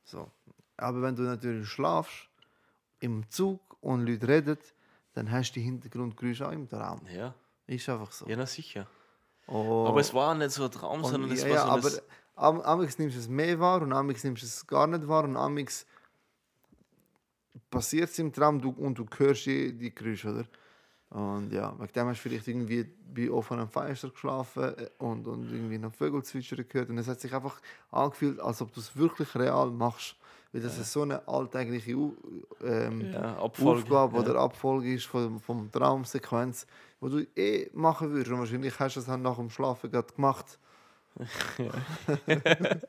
So. 0.04 0.30
Aber 0.76 1.02
wenn 1.02 1.16
du 1.16 1.22
natürlich 1.22 1.68
schlafst, 1.68 2.28
im 3.00 3.28
Zug 3.30 3.60
und 3.80 4.06
Leute 4.06 4.28
reden, 4.28 4.58
dann 5.14 5.30
hast 5.30 5.50
du 5.52 5.60
die 5.60 5.62
Hintergrundgeräusche 5.62 6.46
auch 6.46 6.52
im 6.52 6.68
Traum. 6.68 7.00
Ja, 7.14 7.34
Ist 7.66 7.88
einfach 7.88 8.12
so. 8.12 8.26
ja, 8.26 8.36
na 8.36 8.46
sicher. 8.46 8.86
Oh. 9.46 9.86
Aber 9.88 10.00
es 10.00 10.12
war 10.12 10.34
nicht 10.34 10.50
so 10.50 10.64
ein 10.64 10.70
Traum, 10.70 11.02
Und 11.02 11.10
sondern 11.10 11.30
es 11.30 11.42
ja, 11.42 11.48
war 11.50 11.76
ja, 11.76 11.82
so 11.82 11.88
ein 11.88 12.02
am, 12.36 12.60
amix 12.60 12.98
nimmst 12.98 13.16
du 13.16 13.20
es 13.20 13.28
mehr 13.28 13.58
wahr 13.58 13.82
und 13.82 13.92
amix 13.92 14.22
nimmst 14.22 14.42
du 14.42 14.46
es 14.46 14.66
gar 14.66 14.86
nicht 14.86 15.08
wahr 15.08 15.24
und 15.24 15.36
amix 15.36 15.86
passiert 17.70 18.10
es 18.10 18.18
im 18.18 18.32
Traum 18.32 18.60
du, 18.60 18.70
und 18.70 18.98
du 18.98 19.06
hörst 19.16 19.46
die, 19.46 19.72
die 19.72 19.94
Geräusche, 19.94 20.30
oder? 20.30 20.44
Und 21.10 21.52
ja, 21.52 21.72
wegen 21.78 21.92
dem 21.92 22.08
hast 22.08 22.18
du 22.18 22.28
vielleicht 22.28 22.48
irgendwie 22.48 22.84
bei 23.14 23.30
offenem 23.30 23.68
Fenster 23.68 24.10
geschlafen 24.10 24.76
äh, 24.76 24.88
und, 24.98 25.26
und 25.26 25.50
irgendwie 25.50 25.78
noch 25.78 25.94
Vögel 25.94 26.22
zwitschern 26.22 26.66
gehört 26.68 26.90
und 26.90 26.98
es 26.98 27.08
hat 27.08 27.20
sich 27.20 27.32
einfach 27.32 27.60
angefühlt, 27.90 28.40
als 28.40 28.60
ob 28.60 28.72
du 28.72 28.80
es 28.80 28.96
wirklich 28.96 29.34
real 29.34 29.70
machst. 29.70 30.16
Weil 30.52 30.62
das 30.62 30.78
ist 30.78 30.92
so 30.92 31.02
eine 31.02 31.26
alltägliche 31.28 31.92
ähm, 32.64 33.12
Ja, 33.12 33.36
Abfolge, 33.38 33.82
Aufgabe 33.82 34.16
ja. 34.16 34.22
oder 34.22 34.40
Abfolge 34.40 34.94
ist 34.94 35.04
vom, 35.04 35.38
vom 35.40 35.70
Traumsequenz, 35.70 36.66
wo 37.00 37.08
du 37.08 37.26
eh 37.36 37.68
machen 37.74 38.10
würdest. 38.10 38.30
Und 38.30 38.38
wahrscheinlich 38.38 38.78
hast 38.78 38.96
du 38.96 39.00
es 39.00 39.06
dann 39.06 39.22
nach 39.22 39.36
dem 39.36 39.50
Schlafen 39.50 39.90
gerade 39.90 40.12
gemacht. 40.14 40.58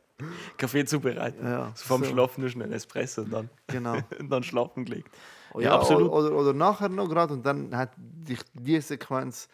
Kaffee 0.57 0.85
zubereitet. 0.85 1.43
Ja, 1.43 1.71
so 1.75 1.85
vorm 1.85 2.03
so. 2.03 2.09
Schlafen 2.11 2.41
nur 2.41 2.49
schnell 2.49 2.73
Espresso 2.73 3.21
und 3.21 3.31
dann, 3.31 3.49
Genau. 3.67 3.97
und 4.19 4.29
dann 4.29 4.43
schlafen 4.43 4.85
gelegt. 4.85 5.09
Oh 5.53 5.59
Ja, 5.59 5.75
absolut. 5.75 6.11
Oder, 6.11 6.31
oder 6.35 6.53
nachher 6.53 6.89
noch 6.89 7.07
gerade 7.07 7.33
und 7.33 7.45
dann 7.45 7.75
hat 7.75 7.91
dich 7.97 8.39
die 8.53 8.79
Sequenz 8.81 9.47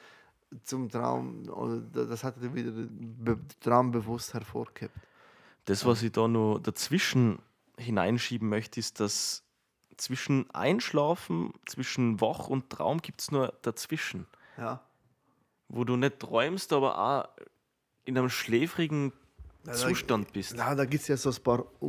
zum 0.64 0.90
Traum, 0.90 1.50
oder 1.50 1.80
da- 1.80 2.06
das 2.06 2.24
hat 2.24 2.42
dir 2.42 2.54
wieder 2.54 2.72
den 2.72 3.48
Traum 3.60 3.92
bewusst 3.92 4.34
hervorgehebt. 4.34 4.96
Das, 5.66 5.86
was 5.86 6.04
ich 6.04 6.12
da 6.12 6.28
noch 6.28 6.60
dazwischen 6.60 7.40
hineinschieben 7.78 8.48
möchte, 8.50 8.80
ist, 8.80 9.00
dass 9.00 9.44
zwischen 9.98 10.50
Einschlafen, 10.52 11.54
zwischen 11.66 12.20
Wach 12.22 12.48
und 12.48 12.70
Traum 12.70 13.02
gibt 13.02 13.22
es 13.22 13.32
nur 13.32 13.54
dazwischen, 13.62 14.28
Ja. 14.58 14.82
wo 15.70 15.84
du 15.84 15.96
nicht 15.96 16.20
träumst, 16.20 16.74
aber 16.74 16.98
auch 16.98 17.28
in 18.06 18.18
einem 18.18 18.30
schläfrigen 18.30 19.14
da- 19.64 19.74
Zustand 19.74 20.34
bist. 20.34 20.54
Na, 20.56 20.76
da 20.76 20.86
gibt 20.86 21.02
es 21.04 21.08
ja 21.08 21.18
so 21.18 21.30
ein 21.30 21.44
paar. 21.44 21.66
Oh, 21.80 21.88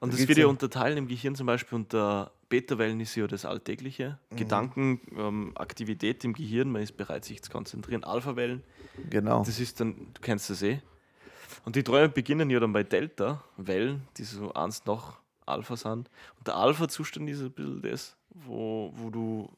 Und 0.00 0.12
da 0.12 0.16
das 0.16 0.26
wird 0.28 0.38
ja 0.38 0.46
unterteilen 0.46 0.98
im 0.98 1.08
Gehirn 1.08 1.34
zum 1.34 1.46
Beispiel 1.46 1.76
unter 1.76 2.32
Beta-Wellen 2.48 3.00
ist 3.00 3.14
ja 3.14 3.26
das 3.26 3.44
Alltägliche. 3.44 4.18
Mhm. 4.30 4.36
Gedanken, 4.36 5.00
ähm, 5.16 5.52
Aktivität 5.54 6.24
im 6.24 6.32
Gehirn, 6.34 6.70
man 6.70 6.82
ist 6.82 6.96
bereit, 6.96 7.24
sich 7.24 7.42
zu 7.42 7.50
konzentrieren. 7.50 8.04
Alpha-Wellen, 8.04 8.62
Genau. 9.08 9.44
das 9.44 9.58
ist 9.60 9.80
dann, 9.80 9.94
du 10.12 10.20
kennst 10.20 10.50
das 10.50 10.62
eh. 10.62 10.80
Und 11.64 11.76
die 11.76 11.82
Träume 11.84 12.08
beginnen 12.08 12.50
ja 12.50 12.58
dann 12.60 12.72
bei 12.72 12.82
Delta-Wellen, 12.82 14.02
die 14.16 14.24
so 14.24 14.52
eins 14.54 14.84
nach 14.84 15.20
Alpha 15.46 15.76
sind. 15.76 16.10
Und 16.38 16.46
der 16.46 16.56
Alpha-Zustand 16.56 17.28
ist 17.30 17.40
ein 17.40 17.52
bisschen 17.52 17.82
das, 17.82 18.16
wo, 18.30 18.92
wo 18.96 19.10
du 19.10 19.48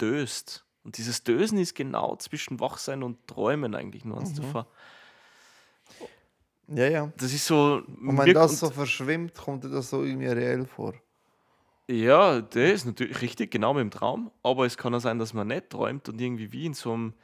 döst. 0.00 0.64
Und 0.82 0.98
dieses 0.98 1.22
Dösen 1.24 1.58
ist 1.58 1.74
genau 1.74 2.16
zwischen 2.16 2.60
Wachsein 2.60 3.02
und 3.02 3.26
Träumen 3.26 3.74
eigentlich 3.74 4.04
nur 4.04 4.18
eins 4.18 4.30
Mhm. 4.30 4.34
zuvor. 4.36 4.66
Ja, 6.68 6.88
ja. 6.88 7.12
Das 7.16 7.32
ist 7.32 7.46
so. 7.46 7.82
Und 7.86 8.18
wenn 8.18 8.34
das 8.34 8.58
so 8.58 8.70
verschwimmt, 8.70 9.34
kommt 9.34 9.64
dir 9.64 9.68
das 9.68 9.90
so 9.90 10.02
irgendwie 10.02 10.26
reell 10.26 10.66
vor. 10.66 10.94
Ja, 11.88 12.40
das 12.40 12.72
ist 12.72 12.84
natürlich 12.86 13.20
richtig, 13.20 13.50
genau 13.50 13.74
mit 13.74 13.82
dem 13.82 13.90
Traum. 13.90 14.30
Aber 14.42 14.64
es 14.64 14.76
kann 14.76 14.94
auch 14.94 15.00
sein, 15.00 15.18
dass 15.18 15.34
man 15.34 15.48
nicht 15.48 15.70
träumt 15.70 16.08
und 16.08 16.20
irgendwie 16.20 16.50
wie 16.52 16.66
in 16.66 16.74
so 16.74 16.92
einem 16.94 17.14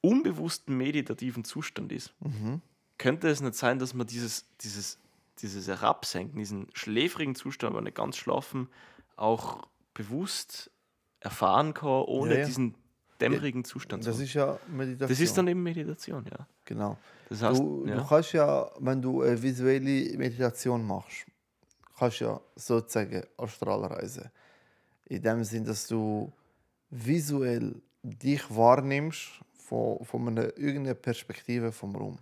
unbewussten 0.00 0.76
meditativen 0.76 1.44
Zustand 1.44 1.92
ist. 1.92 2.14
Mhm. 2.20 2.62
Könnte 2.96 3.28
es 3.28 3.40
nicht 3.40 3.54
sein, 3.54 3.78
dass 3.78 3.94
man 3.94 4.06
dieses, 4.06 4.46
dieses, 4.58 4.98
dieses 5.40 5.68
Herabsenken, 5.68 6.38
diesen 6.38 6.68
schläfrigen 6.72 7.34
Zustand, 7.34 7.72
aber 7.72 7.82
nicht 7.82 7.96
ganz 7.96 8.16
schlafen, 8.16 8.68
auch 9.16 9.66
bewusst 9.92 10.70
erfahren 11.20 11.74
kann, 11.74 11.88
ohne 11.88 12.34
Ja, 12.34 12.40
ja. 12.40 12.46
diesen 12.46 12.74
dämmerigen 13.20 13.64
Zustand 13.64 14.04
zu 14.04 14.10
Das 14.10 14.20
ist 14.20 14.34
ja 14.34 14.58
Meditation. 14.68 15.08
Das 15.08 15.20
ist 15.20 15.36
dann 15.36 15.48
eben 15.48 15.62
Meditation, 15.62 16.24
ja. 16.30 16.46
Genau. 16.64 16.96
Das 17.28 17.42
heißt, 17.42 17.58
Du, 17.60 17.84
ja. 17.86 17.96
du 17.96 18.06
kannst 18.06 18.32
ja, 18.32 18.70
wenn 18.78 19.02
du 19.02 19.22
eine 19.22 19.40
visuelle 19.42 20.16
Meditation 20.16 20.86
machst, 20.86 21.26
kannst 21.98 22.20
ja 22.20 22.40
sozusagen 22.56 23.22
Astralreise. 23.36 24.30
In 25.06 25.22
dem 25.22 25.42
Sinn, 25.44 25.64
dass 25.64 25.86
du 25.86 26.30
visuell 26.90 27.74
dich 28.02 28.42
wahrnimmst 28.54 29.28
von, 29.54 30.04
von 30.04 30.28
einer 30.28 30.56
irgendeiner 30.56 30.94
Perspektive 30.94 31.72
vom 31.72 31.94
Raum. 31.96 32.18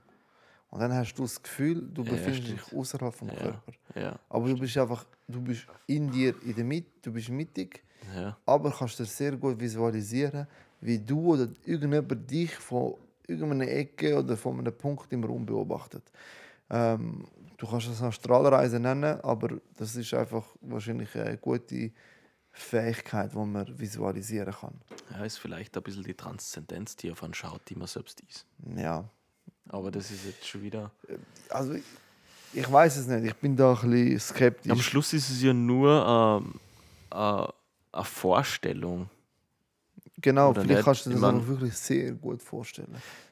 Und 0.71 0.81
dann 0.81 0.93
hast 0.95 1.15
du 1.15 1.23
das 1.23 1.41
Gefühl, 1.43 1.89
du 1.93 2.03
Ja, 2.03 2.11
befindest 2.13 2.45
stimmt. 2.45 2.61
dich 2.67 2.73
außerhalb 2.79 3.15
vom 3.15 3.29
Ja. 3.29 3.35
Körper. 3.35 3.73
Ja, 3.95 4.19
Aber 4.29 4.49
du 4.49 4.59
bist 4.59 4.77
einfach, 4.77 5.07
du 5.29 5.41
bist 5.41 5.67
in 5.87 6.11
dir, 6.11 6.35
in 6.43 6.55
der 6.55 6.65
Mitte, 6.65 6.91
du 7.03 7.13
bist 7.13 7.29
mittig, 7.29 7.83
ja, 8.15 8.37
aber 8.45 8.71
kannst 8.73 8.99
dir 8.99 9.05
sehr 9.05 9.37
gut 9.37 9.59
visualisieren, 9.59 10.47
wie 10.81 10.99
du 10.99 11.35
oder 11.35 11.49
irgendjemand 11.65 12.31
dich 12.31 12.55
von 12.55 12.95
irgendeiner 13.27 13.69
Ecke 13.71 14.19
oder 14.19 14.37
von 14.37 14.59
einem 14.59 14.77
Punkt 14.77 15.13
im 15.13 15.25
Raum 15.25 15.45
beobachtet. 15.45 16.05
Ähm, 16.71 17.27
du 17.57 17.67
kannst 17.67 17.89
das 17.89 18.03
eine 18.03 18.13
Strahlreise 18.13 18.79
nennen, 18.79 19.21
aber 19.23 19.59
das 19.77 19.97
ist 19.97 20.13
einfach 20.15 20.45
wahrscheinlich 20.61 21.15
eine 21.17 21.37
gute 21.39 21.91
Fähigkeit, 22.53 23.33
die 23.33 23.37
man 23.39 23.79
visualisieren 23.79 24.53
kann. 24.53 24.81
ja, 25.11 25.25
ist 25.25 25.39
vielleicht 25.39 25.77
ein 25.77 25.83
bisschen 25.83 26.05
die 26.05 26.15
Transzendenz, 26.15 26.97
die 26.97 27.13
einen 27.13 27.35
schaut, 27.35 27.61
die 27.69 27.75
man 27.75 27.87
selbst 27.87 28.21
ist. 28.29 28.47
Ja, 28.77 29.05
Aber 29.69 29.91
das 29.91 30.11
ist 30.11 30.25
jetzt 30.25 30.47
schon 30.47 30.63
wieder. 30.63 30.91
also 31.51 31.75
ich, 31.75 31.85
ich 32.53 32.71
weiß 32.71 32.97
es 32.97 33.07
nicht. 33.09 33.25
Ich 33.27 33.35
bin 33.37 33.57
da 33.57 33.75
ein 33.75 33.91
bisschen 33.91 34.21
skeptisch. 34.21 34.73
Am 34.73 34.81
Schluss 34.81 35.13
ist 35.13 35.29
es 35.31 35.43
ja 35.43 35.53
nur 35.53 36.43
ähm, 36.43 36.55
äh, 37.11 37.47
eine 37.93 38.05
Vorstellung. 38.05 39.11
Genau, 40.19 40.51
Oder 40.51 40.63
vielleicht 40.63 40.79
nicht? 40.79 40.85
kannst 40.85 41.07
du 41.07 41.11
dir 41.11 41.17
das 41.17 41.25
aber 41.25 41.47
wirklich 41.47 41.75
sehr 41.75 42.13
gut 42.13 42.43
vorstellen. 42.43 42.89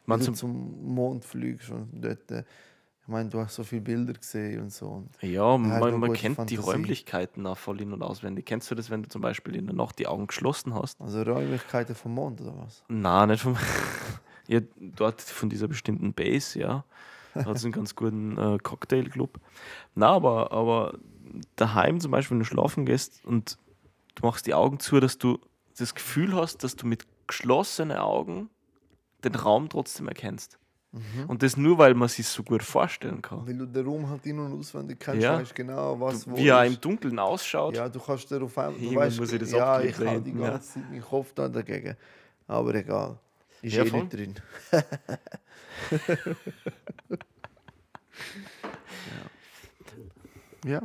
Man 0.07 0.21
Wenn 0.21 0.27
du 0.27 0.33
zum, 0.33 0.35
zum 0.35 0.95
Mond 0.95 1.25
fliegst 1.25 1.71
und 1.71 1.89
dort, 1.93 2.31
äh, 2.31 2.45
ich 3.03 3.09
meine, 3.09 3.29
du 3.29 3.39
hast 3.39 3.55
so 3.55 3.65
viele 3.65 3.83
Bilder 3.83 4.15
gesehen 4.15 4.63
und 4.63 4.73
so. 4.73 4.87
Und 4.89 5.11
ja, 5.21 5.59
man, 5.59 5.79
noch 5.79 5.99
man 5.99 6.13
kennt 6.15 6.39
die 6.51 6.57
Fantasie. 6.57 6.57
Räumlichkeiten 6.57 7.47
auch 7.47 7.59
voll 7.59 7.81
in- 7.81 7.93
und 7.93 8.03
auswendig. 8.03 8.47
Kennst 8.47 8.71
du 8.71 8.75
das, 8.75 8.91
wenn 8.91 9.03
du 9.03 9.09
zum 9.09 9.21
Beispiel 9.21 9.57
in 9.57 9.67
der 9.67 9.75
Nacht 9.75 9.99
die 9.99 10.07
Augen 10.07 10.27
geschlossen 10.27 10.75
hast? 10.75 11.01
also 11.01 11.23
Räumlichkeiten 11.23 11.95
vom 11.95 12.15
Mond 12.15 12.41
oder 12.41 12.55
was? 12.59 12.83
Nein, 12.89 13.29
nicht 13.29 13.43
vom. 13.43 13.57
ja, 14.49 14.61
dort 14.79 15.21
von 15.21 15.49
dieser 15.51 15.69
bestimmten 15.69 16.13
Base, 16.15 16.59
ja. 16.59 16.85
Da 17.35 17.47
hat 17.47 17.57
es 17.57 17.65
einen 17.65 17.73
ganz 17.73 17.95
guten 17.95 18.39
äh, 18.39 18.59
Cocktailclub. 18.63 19.41
Na, 19.95 20.09
aber, 20.11 20.53
aber 20.53 20.99
daheim 21.57 22.01
zum 22.01 22.11
Beispiel, 22.11 22.37
wenn 22.37 22.41
du 22.41 22.47
schlafen 22.47 22.87
gehst 22.87 23.25
und 23.25 23.59
du 24.15 24.25
machst 24.25 24.47
die 24.47 24.55
Augen 24.55 24.79
zu, 24.79 25.01
dass 25.01 25.19
du 25.19 25.39
das 25.79 25.95
Gefühl 25.95 26.35
hast, 26.35 26.65
dass 26.65 26.77
du 26.77 26.87
mit 26.87 27.05
geschlossenen 27.27 27.99
Augen 27.99 28.49
den 29.25 29.35
Raum 29.35 29.69
trotzdem 29.69 30.09
erkennst. 30.09 30.59
Und 31.27 31.43
das 31.43 31.57
nur, 31.57 31.77
weil 31.79 31.95
man 31.95 32.07
sich 32.09 32.25
so 32.29 32.45
gut 32.45 32.63
vorstellen 32.63 33.21
kann. 33.21 33.45
Weil 33.49 33.59
du 33.59 33.67
den 33.67 33.85
Raum 33.85 34.09
halt 34.09 34.25
in- 34.27 34.39
und 34.39 34.57
auswendig 34.57 35.01
kennst, 35.01 35.25
Ja. 35.25 35.41
weißt 35.41 35.53
genau, 35.53 35.99
was 35.99 36.31
wo 36.31 36.37
Wie 36.37 36.47
er 36.47 36.65
im. 36.65 36.81
Dunkeln 36.81 37.19
ausschaut. 37.19 37.75
Ja, 37.77 37.89
du 37.89 37.99
kannst 37.99 38.31
dir 38.31 38.41
auf 38.41 38.57
einmal, 38.57 38.75
du 38.75 38.79
Irgendwann 38.85 39.07
weißt, 39.07 39.19
muss 39.19 39.33
ich 39.33 39.41
das 39.41 39.51
ja, 39.51 39.81
ich 39.81 39.99
habe 39.99 40.21
die 40.21 40.31
ja. 40.31 40.51
ganze 40.51 40.75
Zeit 40.75 40.89
meinen 40.91 41.03
Kopf 41.03 41.33
da 41.35 41.49
dagegen. 41.49 41.97
Aber 42.47 42.73
egal, 42.77 43.19
ist 43.61 43.75
Ja, 43.75 43.83
eh 43.83 43.87
voll. 43.89 44.05
nicht 44.05 44.13
drin. 44.13 44.35
ja. 50.65 50.81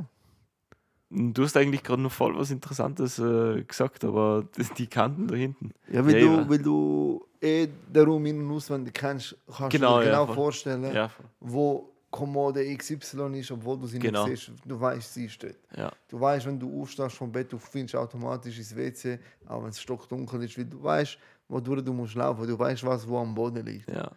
Du 1.12 1.43
hast 1.43 1.58
eigentlich 1.58 1.82
gerade 1.84 2.02
noch 2.04 2.12
voll 2.12 2.38
was 2.38 2.52
Interessantes 2.52 3.17
äh, 3.17 3.63
gesagt, 3.63 4.04
aber 4.04 4.45
das, 4.56 4.72
die 4.78 4.88
Kanten 4.88 5.28
da 5.28 5.36
hinten. 5.36 5.72
Ja, 5.91 6.06
weil, 6.06 6.15
Ja, 6.22 6.38
du, 6.43 6.50
weil 6.50 6.58
du 6.60 7.26
eh 7.41 7.67
den 7.67 8.06
Raum 8.06 8.26
in- 8.28 8.41
und 8.48 8.52
auswendig 8.56 8.93
kennst, 8.93 9.36
kannst 9.48 9.72
Genau, 9.72 9.98
du 10.00 10.04
dir 10.06 10.12
ja, 10.12 10.22
genau 10.24 10.34
vorstellen, 10.34 10.84
Ja, 10.93 11.10
voll. 11.10 11.26
wo 11.39 11.89
Kommode 12.12 12.63
XY 12.78 13.39
ist, 13.39 13.52
obwohl 13.52 13.78
du 13.80 13.88
sie 13.88 13.98
Genau. 14.00 14.28
nicht 14.28 14.45
siehst. 14.48 14.60
Du 14.65 14.80
weißt, 14.80 15.13
sie 15.13 15.26
ist 15.26 15.41
dort. 15.43 15.56
ja. 15.76 15.91
Du 16.08 16.19
weißt, 16.19 16.45
wenn 16.48 16.60
du 16.60 16.82
aufstehst 16.82 17.15
vom 17.15 17.32
Bett, 17.32 17.52
du 17.52 17.58
findest 17.58 17.95
automatisch 17.95 18.58
ins 18.58 18.76
WC, 18.76 19.19
auch 19.48 19.62
wenn 19.63 19.69
es 19.69 19.80
stockdunkel 19.82 20.43
ist, 20.43 20.58
weil 20.58 20.65
du 20.65 20.82
weißt, 20.82 21.17
wodurch 21.48 21.84
du 21.84 21.93
musst 21.93 22.15
laufen. 22.15 22.48
Du 22.48 22.58
weißt, 22.58 22.84
was 22.86 23.08
wo 23.08 23.17
am 23.19 23.34
Boden 23.34 23.65
liegt. 23.65 23.89
ja. 23.89 24.12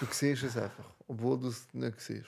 Du 0.00 0.06
siehst 0.10 0.42
es 0.42 0.56
einfach, 0.56 0.84
obwohl 1.06 1.38
du 1.38 1.48
es 1.48 1.66
nicht 1.72 2.00
siehst. 2.00 2.26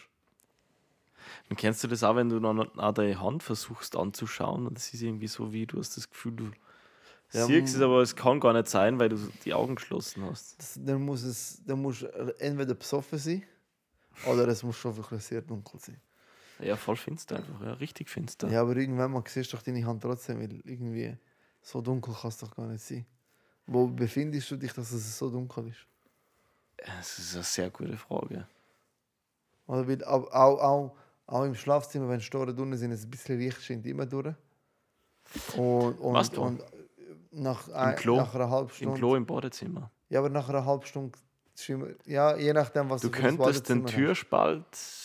Und 1.49 1.57
kennst 1.59 1.83
du 1.85 1.89
das 1.89 2.03
auch, 2.03 2.17
wenn 2.17 2.29
du 2.29 2.41
dann 2.41 2.61
auch 2.79 2.93
deine 2.93 3.21
Hand 3.21 3.43
versuchst 3.43 3.97
anzuschauen? 3.97 4.67
Und 4.67 4.77
das 4.77 4.93
ist 4.95 5.03
irgendwie 5.03 5.29
so, 5.29 5.53
wie 5.53 5.67
du 5.67 5.79
hast 5.79 5.97
das 5.97 6.09
Gefühl, 6.09 6.33
du 6.37 6.45
Ja, 7.33 7.47
siehst 7.47 7.75
es, 7.75 7.81
m- 7.81 7.83
aber 7.85 8.01
es 8.03 8.15
kann 8.17 8.41
gar 8.41 8.53
nicht 8.53 8.69
sein, 8.69 8.99
weil 8.99 9.09
du 9.09 9.17
die 9.45 9.55
Augen 9.55 9.75
geschlossen 9.77 10.25
hast. 10.25 10.59
Das, 10.59 10.79
dann 10.83 11.03
muss 11.03 11.23
es 11.23 11.63
dann 11.65 11.81
muss 11.83 12.03
entweder 12.03 12.75
besoffen 12.75 13.19
sein 13.19 13.43
oder 14.27 14.47
es 14.49 14.63
muss 14.63 14.77
schon 14.77 14.97
wirklich 14.97 15.23
sehr 15.23 15.43
dunkel 15.43 15.79
sein. 15.81 16.01
Ja, 16.63 16.77
voll 16.77 16.97
finster 16.97 17.37
einfach, 17.37 17.61
ja, 17.63 17.73
richtig 17.75 18.11
finster. 18.11 18.49
Ja, 18.51 18.61
aber 18.61 18.77
irgendwann 18.77 19.13
mal 19.13 19.23
siehst 19.27 19.53
du 19.53 19.57
doch 19.57 19.63
deine 19.65 19.85
Hand 19.87 20.03
trotzdem, 20.03 20.41
weil 20.41 20.61
irgendwie 20.65 21.17
so 21.63 21.81
dunkel 21.81 22.13
kann 22.15 22.29
es 22.29 22.39
doch 22.39 22.55
gar 22.55 22.67
nicht 22.67 22.85
sein. 22.85 23.07
Wo 23.67 23.87
befindest 23.87 24.51
du 24.51 24.57
dich, 24.57 24.73
dass 24.73 24.91
es 24.93 25.19
so 25.19 25.31
dunkel 25.31 25.69
ist? 25.69 25.87
Das 26.85 27.19
ist 27.19 27.35
eine 27.35 27.45
sehr 27.45 27.71
gute 27.71 27.97
Frage. 27.97 28.47
Oder 29.67 29.87
weil 29.89 30.05
auch, 30.05 30.31
auch, 30.33 30.59
auch, 30.61 30.97
auch 31.31 31.45
im 31.45 31.55
Schlafzimmer, 31.55 32.09
wenn 32.09 32.21
Storen 32.21 32.55
drinnen 32.55 32.77
sind, 32.77 32.91
es 32.93 33.05
ein 33.05 33.11
bisschen 33.11 33.39
Licht 33.39 33.63
scheint 33.63 33.87
immer 33.87 34.07
durch. 34.07 34.35
Und, 35.57 35.99
und, 35.99 36.15
Was 36.15 36.31
da? 36.31 36.41
und 36.41 36.63
nach, 37.31 37.69
ein, 37.69 37.97
Klo? 37.97 38.17
nach 38.17 38.35
einer 38.35 38.51
halben 38.51 38.69
Im 38.69 38.75
Stunde. 38.75 38.99
Klo 38.99 39.15
im 39.15 39.27
Badezimmer. 39.27 39.91
Ja, 40.09 40.19
aber 40.19 40.29
nach 40.29 40.49
einer 40.49 40.65
halben 40.65 40.85
Stunde 40.85 41.19
ja, 42.07 42.37
je 42.37 42.55
nachdem, 42.55 42.89
was 42.89 43.03
Du 43.03 43.09
das 43.11 43.21
könntest 43.21 43.69
den 43.69 43.85
Türspalt, 43.85 44.65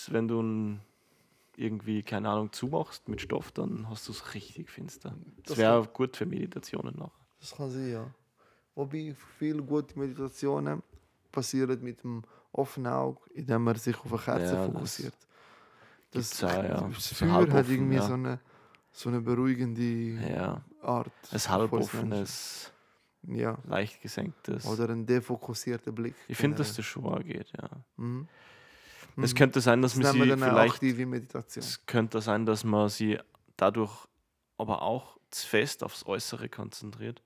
wenn 0.09 0.27
du 0.27 0.77
irgendwie, 1.57 2.01
keine 2.01 2.29
Ahnung, 2.29 2.51
zumachst 2.53 3.09
mit 3.09 3.19
Stoff, 3.19 3.51
dann 3.51 3.89
hast 3.89 4.07
du 4.07 4.13
es 4.13 4.33
richtig 4.33 4.69
finster. 4.69 5.13
Das 5.37 5.47
Das 5.47 5.57
wäre 5.57 5.85
gut 5.87 6.15
für 6.15 6.25
Meditationen 6.25 6.95
noch. 6.97 7.11
Das 7.41 7.55
kann 7.55 7.69
sein, 7.69 7.91
ja. 7.91 8.07
Wobei 8.73 9.15
viele 9.37 9.61
gute 9.63 9.99
Meditationen 9.99 10.81
passieren 11.31 11.81
mit 11.83 12.03
dem 12.03 12.23
offenen 12.53 12.91
Auge, 12.93 13.19
indem 13.33 13.63
man 13.63 13.75
sich 13.75 13.97
auf 13.97 14.11
eine 14.11 14.21
Kerze 14.21 14.53
Ja, 14.53 15.11
das 16.15 16.29
gibt's 16.31 16.43
auch, 16.43 16.63
ja. 16.63 16.89
Feuer 16.89 17.53
hat 17.53 17.69
irgendwie 17.69 17.95
ja. 17.95 18.01
so, 18.07 18.13
eine, 18.13 18.39
so 18.91 19.09
eine 19.09 19.21
beruhigende 19.21 19.81
Ja, 20.31 20.61
Art. 20.81 21.11
ein 21.31 21.49
halboffenes. 21.49 22.71
Ja. 23.27 23.57
leicht 23.67 24.01
gesenktes. 24.01 24.65
Oder 24.67 24.89
ein 24.89 25.05
defokussierter 25.05 25.91
Blick. 25.91 26.13
Ich 26.27 26.37
finde, 26.37 26.57
dass 26.57 26.75
das 26.75 26.85
schon 26.85 27.05
auch 27.05 27.23
geht, 27.23 27.51
ja. 27.59 27.69
Mhm. 27.97 28.27
Es 29.17 29.33
Mhm. 29.33 29.37
könnte 29.37 29.61
sein, 29.61 29.81
dass 29.81 29.93
das 29.95 30.03
man 30.03 30.11
sie 30.23 30.29
dann 30.29 30.39
vielleicht. 30.39 30.73
aktive 30.75 31.05
Meditation. 31.05 31.63
Es 31.63 31.85
könnte 31.85 32.21
sein, 32.21 32.45
dass 32.45 32.63
man 32.63 32.89
sie 32.89 33.17
dadurch 33.57 33.91
aber 34.57 34.81
auch 34.81 35.17
zu 35.31 35.47
fest 35.47 35.83
aufs 35.83 36.05
Äußere 36.05 36.49
konzentriert. 36.49 37.23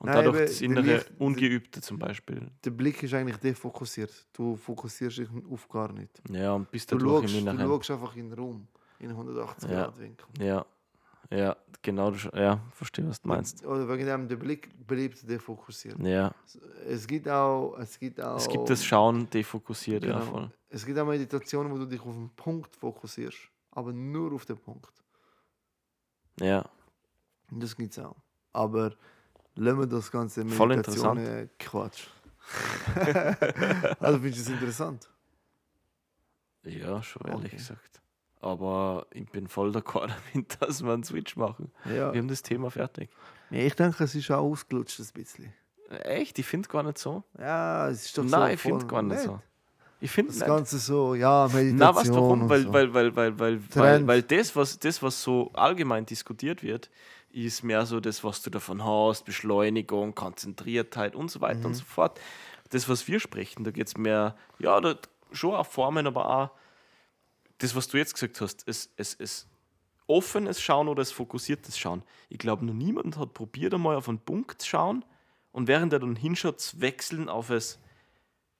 Und 0.00 0.06
Nein, 0.06 0.24
dadurch 0.24 0.46
das 0.46 0.60
innere 0.62 0.94
Licht- 0.96 1.12
Ungeübte 1.18 1.80
zum 1.82 1.98
Beispiel. 1.98 2.50
Der 2.64 2.70
Blick 2.70 3.02
ist 3.02 3.12
eigentlich 3.14 3.36
defokussiert. 3.36 4.10
Du 4.32 4.56
fokussierst 4.56 5.18
dich 5.18 5.28
auf 5.50 5.68
gar 5.68 5.92
nicht. 5.92 6.22
Ja, 6.30 6.54
und 6.54 6.70
bist 6.70 6.90
Du 6.90 6.98
schaust, 6.98 7.24
im 7.26 7.30
du 7.32 7.38
Inneren. 7.50 7.58
schaust 7.68 7.90
einfach 7.90 8.16
in 8.16 8.30
den 8.30 8.38
Raum. 8.38 8.66
In 8.98 9.10
180 9.10 9.70
Ja. 9.70 9.84
Grad 9.84 9.98
Winkel. 10.00 10.26
Ja, 10.40 10.66
ja, 11.30 11.56
genau. 11.82 12.12
Ja, 12.34 12.60
verstehe, 12.72 13.06
was 13.08 13.20
du 13.20 13.28
meinst. 13.28 13.64
Oder 13.64 13.86
wegen 13.88 14.06
dem 14.06 14.26
der 14.28 14.36
Blick 14.36 14.70
bleibt 14.86 15.28
defokussiert. 15.28 15.98
Ja, 16.00 16.34
Es 16.86 17.06
gibt 17.06 17.28
auch. 17.28 17.76
Es 17.78 17.98
gibt 17.98 18.20
auch. 18.22 18.36
es 18.36 18.48
gibt 18.48 18.68
das 18.70 18.82
Schauen 18.84 19.28
defokussiert, 19.30 20.02
ja, 20.04 20.18
Genau. 20.18 20.24
voll. 20.30 20.50
Es 20.70 20.84
gibt 20.86 20.98
auch 20.98 21.06
Meditationen, 21.06 21.70
wo 21.72 21.76
du 21.78 21.84
dich 21.86 22.00
auf 22.00 22.14
einen 22.14 22.30
Punkt 22.30 22.74
fokussierst. 22.74 23.38
Aber 23.72 23.92
nur 23.92 24.32
auf 24.32 24.46
den 24.46 24.56
Punkt. 24.58 24.92
Ja, 26.40 26.64
Und 27.50 27.62
Das 27.62 27.76
gibt 27.76 27.92
es 27.92 27.98
auch. 27.98 28.16
Aber 28.52 28.92
lassen 29.60 29.78
wir 29.80 29.86
das 29.86 30.10
ganze 30.10 30.44
Voll 30.46 30.68
Meditationen 30.68 31.50
Quatsch. 31.58 32.06
also 34.00 34.18
findest 34.18 34.38
du 34.48 34.52
es 34.54 34.60
interessant? 34.60 35.08
ja, 36.64 37.02
schon 37.02 37.22
ehrlich 37.26 37.46
Okay. 37.46 37.56
gesagt. 37.56 38.00
Aber 38.42 39.06
ich 39.12 39.28
bin 39.30 39.48
voll 39.48 39.70
d'accord 39.70 40.08
damit, 40.32 40.56
dass 40.60 40.82
wir 40.82 40.92
einen 40.92 41.04
Switch 41.04 41.36
machen. 41.36 41.70
Ja. 41.84 42.12
Wir 42.12 42.20
haben 42.20 42.28
das 42.28 42.42
Thema 42.42 42.70
fertig. 42.70 43.10
Nee, 43.50 43.66
ich 43.66 43.74
denke, 43.74 44.02
es 44.04 44.14
ist 44.14 44.30
auch 44.30 44.38
ausgelutscht 44.38 44.98
ein 45.00 45.06
bisschen. 45.12 45.52
Echt? 46.04 46.38
Ich 46.38 46.46
finde 46.46 46.68
gar 46.68 46.82
nicht 46.82 46.98
so. 46.98 47.22
Ja, 47.38 47.88
es 47.88 48.06
ist 48.06 48.16
doch 48.18 48.22
so. 48.24 48.28
Nein, 48.36 48.54
ich 48.54 48.60
finde 48.60 48.86
gar 48.86 49.02
nicht 49.02 49.16
nett. 49.16 49.24
so. 49.24 49.40
Ich 50.02 50.10
finde 50.10 50.30
Das 50.30 50.38
nicht. 50.40 50.46
Ganze 50.48 50.78
so, 50.78 51.14
ja, 51.14 51.48
Meditation. 51.52 51.76
Na, 51.76 51.94
warum? 51.94 52.42
und 52.42 52.48
Weil, 52.48 52.62
so. 52.62 52.72
weil, 52.72 52.94
weil, 52.94 53.14
weil, 53.16 53.38
weil, 53.38 53.60
weil, 53.60 53.68
Trend. 53.68 54.06
weil 54.06 54.22
das 54.22 54.56
was, 54.56 54.78
das, 54.78 55.02
was 55.02 55.22
so 55.22 55.50
allgemein 55.52 56.06
diskutiert 56.06 56.62
wird, 56.62 56.88
ist 57.32 57.62
mehr 57.62 57.86
so 57.86 58.00
das, 58.00 58.24
was 58.24 58.42
du 58.42 58.50
davon 58.50 58.84
hast, 58.84 59.24
Beschleunigung, 59.24 60.14
Konzentriertheit 60.14 61.14
und 61.14 61.30
so 61.30 61.40
weiter 61.40 61.60
Mhm. 61.60 61.66
und 61.66 61.74
so 61.74 61.84
fort. 61.84 62.20
Das, 62.70 62.88
was 62.88 63.06
wir 63.08 63.20
sprechen, 63.20 63.64
da 63.64 63.70
geht 63.70 63.86
es 63.88 63.96
mehr, 63.96 64.36
ja, 64.58 64.80
da, 64.80 64.96
schon 65.32 65.54
auf 65.54 65.68
Formen, 65.68 66.06
aber 66.06 66.28
auch 66.28 66.50
das, 67.58 67.74
was 67.74 67.88
du 67.88 67.98
jetzt 67.98 68.14
gesagt 68.14 68.40
hast, 68.40 68.66
es, 68.66 68.90
es, 68.96 69.14
es 69.18 69.46
offenes 70.06 70.60
Schauen 70.60 70.88
oder 70.88 71.02
es 71.02 71.12
fokussiertes 71.12 71.78
Schauen. 71.78 72.02
Ich 72.28 72.38
glaube, 72.38 72.64
noch 72.64 72.74
niemand 72.74 73.16
hat 73.16 73.34
probiert, 73.34 73.74
einmal 73.74 73.96
auf 73.96 74.08
einen 74.08 74.18
Punkt 74.18 74.62
zu 74.62 74.68
schauen 74.68 75.04
und 75.52 75.68
während 75.68 75.92
er 75.92 76.00
dann 76.00 76.16
hinschaut, 76.16 76.60
zu 76.60 76.80
wechseln 76.80 77.28
auf 77.28 77.50
es 77.50 77.78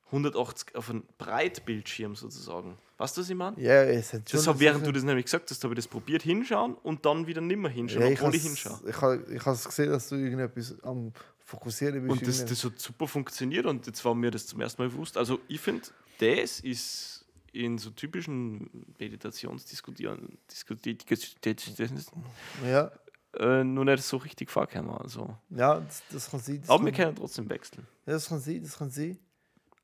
180, 0.07 0.75
auf 0.77 0.91
einen 0.91 1.07
Breitbildschirm 1.19 2.15
sozusagen. 2.17 2.77
Weißt 3.01 3.17
du, 3.17 3.23
was 3.23 3.31
ich 3.31 3.35
meine? 3.35 3.59
Ja, 3.59 3.83
es 3.85 4.13
hat 4.13 4.29
schon. 4.29 4.39
Das 4.39 4.47
hab, 4.47 4.61
während 4.61 4.87
du 4.87 4.93
das 4.93 5.05
nämlich 5.05 5.25
gesagt 5.25 5.51
hast, 5.51 5.65
habe 5.65 5.73
ich 5.73 5.77
das 5.77 5.89
probiert 5.89 6.23
hinschauen 6.23 6.75
und 6.75 7.07
dann 7.07 7.27
wieder 7.27 7.41
nimmer 7.41 7.71
hinschauen, 7.71 8.03
ja, 8.03 8.11
ich 8.11 8.21
obwohl 8.21 8.35
ich 8.35 8.43
hinschaue. 8.43 8.79
Ich 8.87 9.01
habe 9.01 9.25
ich 9.35 9.47
has 9.47 9.65
gesehen, 9.65 9.89
dass 9.89 10.11
du 10.11 10.17
irgendetwas 10.17 10.77
am 10.83 11.11
Fokussieren 11.39 12.07
bist. 12.07 12.21
Und 12.21 12.29
das, 12.29 12.45
das 12.45 12.63
hat 12.63 12.79
super 12.79 13.09
funktioniert 13.09 13.65
und 13.65 13.87
jetzt 13.87 14.05
war 14.05 14.15
mir 14.15 14.31
das 14.31 14.47
zum 14.47 14.61
ersten 14.61 14.83
Mal 14.83 14.91
bewusst. 14.91 15.17
Also 15.17 15.41
ich 15.49 15.63
finde, 15.63 15.87
das 16.19 16.61
ist 16.61 17.25
in 17.53 17.79
so 17.79 17.89
typischen 17.89 18.69
Meditationsdiskutieren 18.99 20.37
diskutiert, 20.51 21.07
Ja, 22.63 22.93
äh, 23.39 23.65
nur 23.65 23.87
nicht 23.87 24.03
so 24.03 24.19
richtig 24.19 24.51
vorkommen. 24.51 24.91
Also. 24.91 25.39
ja 25.49 25.81
das, 25.81 26.03
das 26.13 26.31
kann 26.31 26.41
sein. 26.41 26.61
Das 26.61 26.69
Aber 26.69 26.85
wir 26.85 26.93
kann, 26.93 27.07
können 27.07 27.17
trotzdem 27.17 27.49
wechseln. 27.49 27.87
ja, 28.05 28.13
das 28.13 28.29
kann 28.29 28.41
sein, 28.41 28.63
das 28.63 28.77
kann 28.77 28.91
sein. 28.91 29.19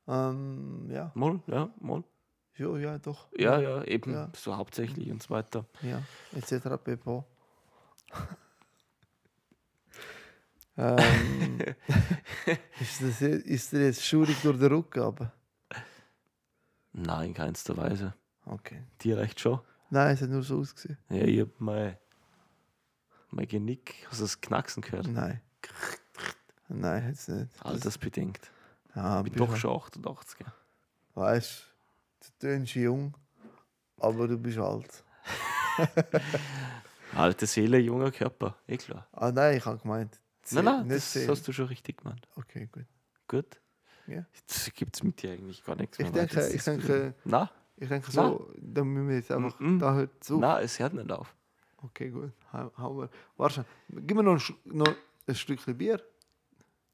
Ähm, 0.07 0.87
ja, 0.91 1.11
Mal, 1.15 1.41
ja, 1.47 1.73
mal. 1.79 2.03
Ja, 2.57 2.77
ja, 2.77 2.97
doch. 2.99 3.27
Ja, 3.37 3.59
ja, 3.59 3.83
eben 3.83 4.13
Ja. 4.13 4.29
so 4.35 4.55
hauptsächlich 4.57 5.09
und 5.11 5.21
so 5.23 5.29
weiter. 5.29 5.65
Ja, 5.81 6.01
etc. 6.35 6.77
pp. 6.83 7.23
ähm, 10.77 11.59
ist, 12.79 13.01
das, 13.01 13.21
ist 13.21 13.71
dir 13.71 13.85
jetzt 13.85 14.05
schurig 14.05 14.37
durch 14.41 14.59
den 14.59 14.67
Rücken, 14.71 15.01
aber. 15.01 15.33
Nein, 16.93 17.29
in 17.29 17.33
keinster 17.33 17.75
Weise. 17.77 18.13
Okay. 18.45 18.83
Dir 19.01 19.17
reicht 19.17 19.39
schon. 19.39 19.59
Nein, 19.89 20.13
es 20.13 20.21
hat 20.21 20.29
nur 20.29 20.43
so 20.43 20.59
ausgesehen. 20.59 20.97
Ja, 21.09 21.23
ich 21.23 21.41
hab 21.41 21.59
mein, 21.59 21.97
mein 23.29 23.47
Genick, 23.47 24.05
hast 24.09 24.19
du 24.19 24.23
das 24.23 24.39
Knacksen 24.41 24.81
gehört? 24.81 25.07
Nein. 25.07 25.41
Nein, 26.69 27.07
jetzt 27.09 27.29
nicht. 27.29 27.49
Altersbedingt. 27.65 28.51
Ja, 28.95 29.19
Ich 29.21 29.31
bin 29.31 29.35
doch 29.45 29.55
schon 29.55 29.75
88. 29.75 30.37
gell? 30.39 30.47
Weißt 31.13 31.61
du, 31.61 31.76
du 32.19 32.27
tönst 32.39 32.75
jung, 32.75 33.13
aber 33.99 34.27
du 34.27 34.37
bist 34.37 34.57
alt. 34.57 35.03
Alte 37.15 37.45
Seele, 37.45 37.77
junger 37.79 38.11
Körper. 38.11 38.57
Eh 38.67 38.77
klar. 38.77 39.07
Ah, 39.11 39.31
nein, 39.31 39.57
ich 39.57 39.65
habe 39.65 39.77
gemeint. 39.79 40.19
Nein, 40.51 40.65
nein, 40.65 40.89
das 40.89 41.13
sehen. 41.13 41.29
hast 41.29 41.47
du 41.47 41.51
schon 41.51 41.65
richtig 41.67 41.97
gemeint. 41.97 42.27
Okay, 42.35 42.69
gut. 42.71 42.85
Gut. 43.27 43.59
Ja. 44.07 44.25
Jetzt 44.33 44.73
gibt 44.75 44.95
es 44.95 45.03
mit 45.03 45.21
dir 45.21 45.31
eigentlich 45.33 45.63
gar 45.63 45.75
nichts 45.75 45.99
Ich 45.99 46.05
mehr 46.05 46.13
denke, 46.13 46.35
weiter 46.37 46.49
zu 46.49 46.55
ich 46.55 46.63
denke. 46.63 47.13
Na, 47.25 47.51
ich 47.75 47.89
denke 47.89 48.09
so, 48.11 48.51
da 48.57 48.83
müssen 48.83 49.09
wir 49.09 49.15
jetzt 49.17 49.31
einfach, 49.31 49.59
Mhm. 49.59 49.79
da 49.79 49.93
hört 49.93 50.23
zu. 50.23 50.39
na, 50.39 50.61
es 50.61 50.79
hört 50.79 50.93
nicht 50.93 51.11
auf. 51.11 51.35
Okay, 51.77 52.09
gut. 52.09 52.31
Hau, 52.53 52.71
hau 52.77 52.93
mal. 52.93 53.09
Warte, 53.35 53.65
gib 53.89 54.15
mir 54.17 54.23
noch 54.23 54.39
ein, 54.49 54.55
noch 54.65 54.95
ein 55.27 55.35
Stückchen 55.35 55.77
Bier. 55.77 56.01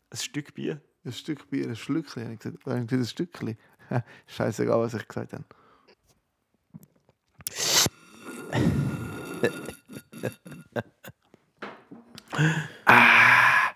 Ein 0.09 0.17
Stück 0.17 0.53
Bier. 0.53 0.81
Ein 1.05 1.13
Stück 1.13 1.49
Bier, 1.49 1.67
ein 1.67 1.75
Schlückchen. 1.75 2.23
ich 2.33 2.45
ich 2.45 2.59
gesagt, 2.63 2.91
ein 2.93 3.05
Stückchen. 3.05 3.57
Scheißegal, 4.27 4.79
was 4.79 4.93
ich 4.93 5.07
gesagt 5.07 5.33
habe. 5.33 5.45
Ah. 12.85 13.71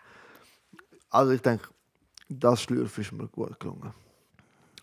also 1.10 1.34
ich 1.34 1.42
denke, 1.42 1.68
das 2.30 2.62
Schlürfen 2.62 3.04
ist 3.04 3.12
mir 3.12 3.28
gut 3.28 3.60
gelungen. 3.60 3.94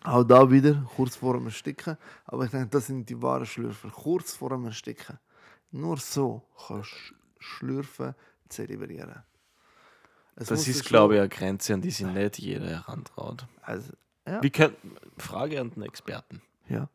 Auch 0.03 0.23
da 0.23 0.49
wieder, 0.49 0.87
kurz 0.95 1.15
vor 1.15 1.33
dem 1.33 1.47
Ersticken. 1.47 1.97
Aber 2.25 2.45
ich 2.45 2.51
denke, 2.51 2.67
das 2.67 2.87
sind 2.87 3.09
die 3.09 3.21
wahren 3.21 3.45
Schlürfer. 3.45 3.89
Kurz 3.89 4.35
vor 4.35 4.49
dem 4.49 4.65
Ersticken. 4.65 5.19
Nur 5.71 5.97
so 5.97 6.43
kannst 6.67 6.91
du 6.91 7.15
Schlürfen 7.39 8.15
zelebrieren. 8.47 9.23
Es 10.35 10.49
Das 10.49 10.67
ist, 10.67 10.85
glaube 10.85 11.15
ich, 11.15 11.19
eine 11.19 11.29
Grenze, 11.29 11.73
an 11.73 11.81
die 11.81 11.91
sich 11.91 12.05
nicht 12.05 12.39
jeder 12.39 12.67
herantraut. 12.67 13.47
Also, 13.61 13.93
ja. 14.27 14.41
Wir 14.41 14.49
könnten, 14.49 14.95
Frage 15.17 15.59
an 15.61 15.71
den 15.71 15.83
Experten, 15.83 16.41
ja. 16.67 16.89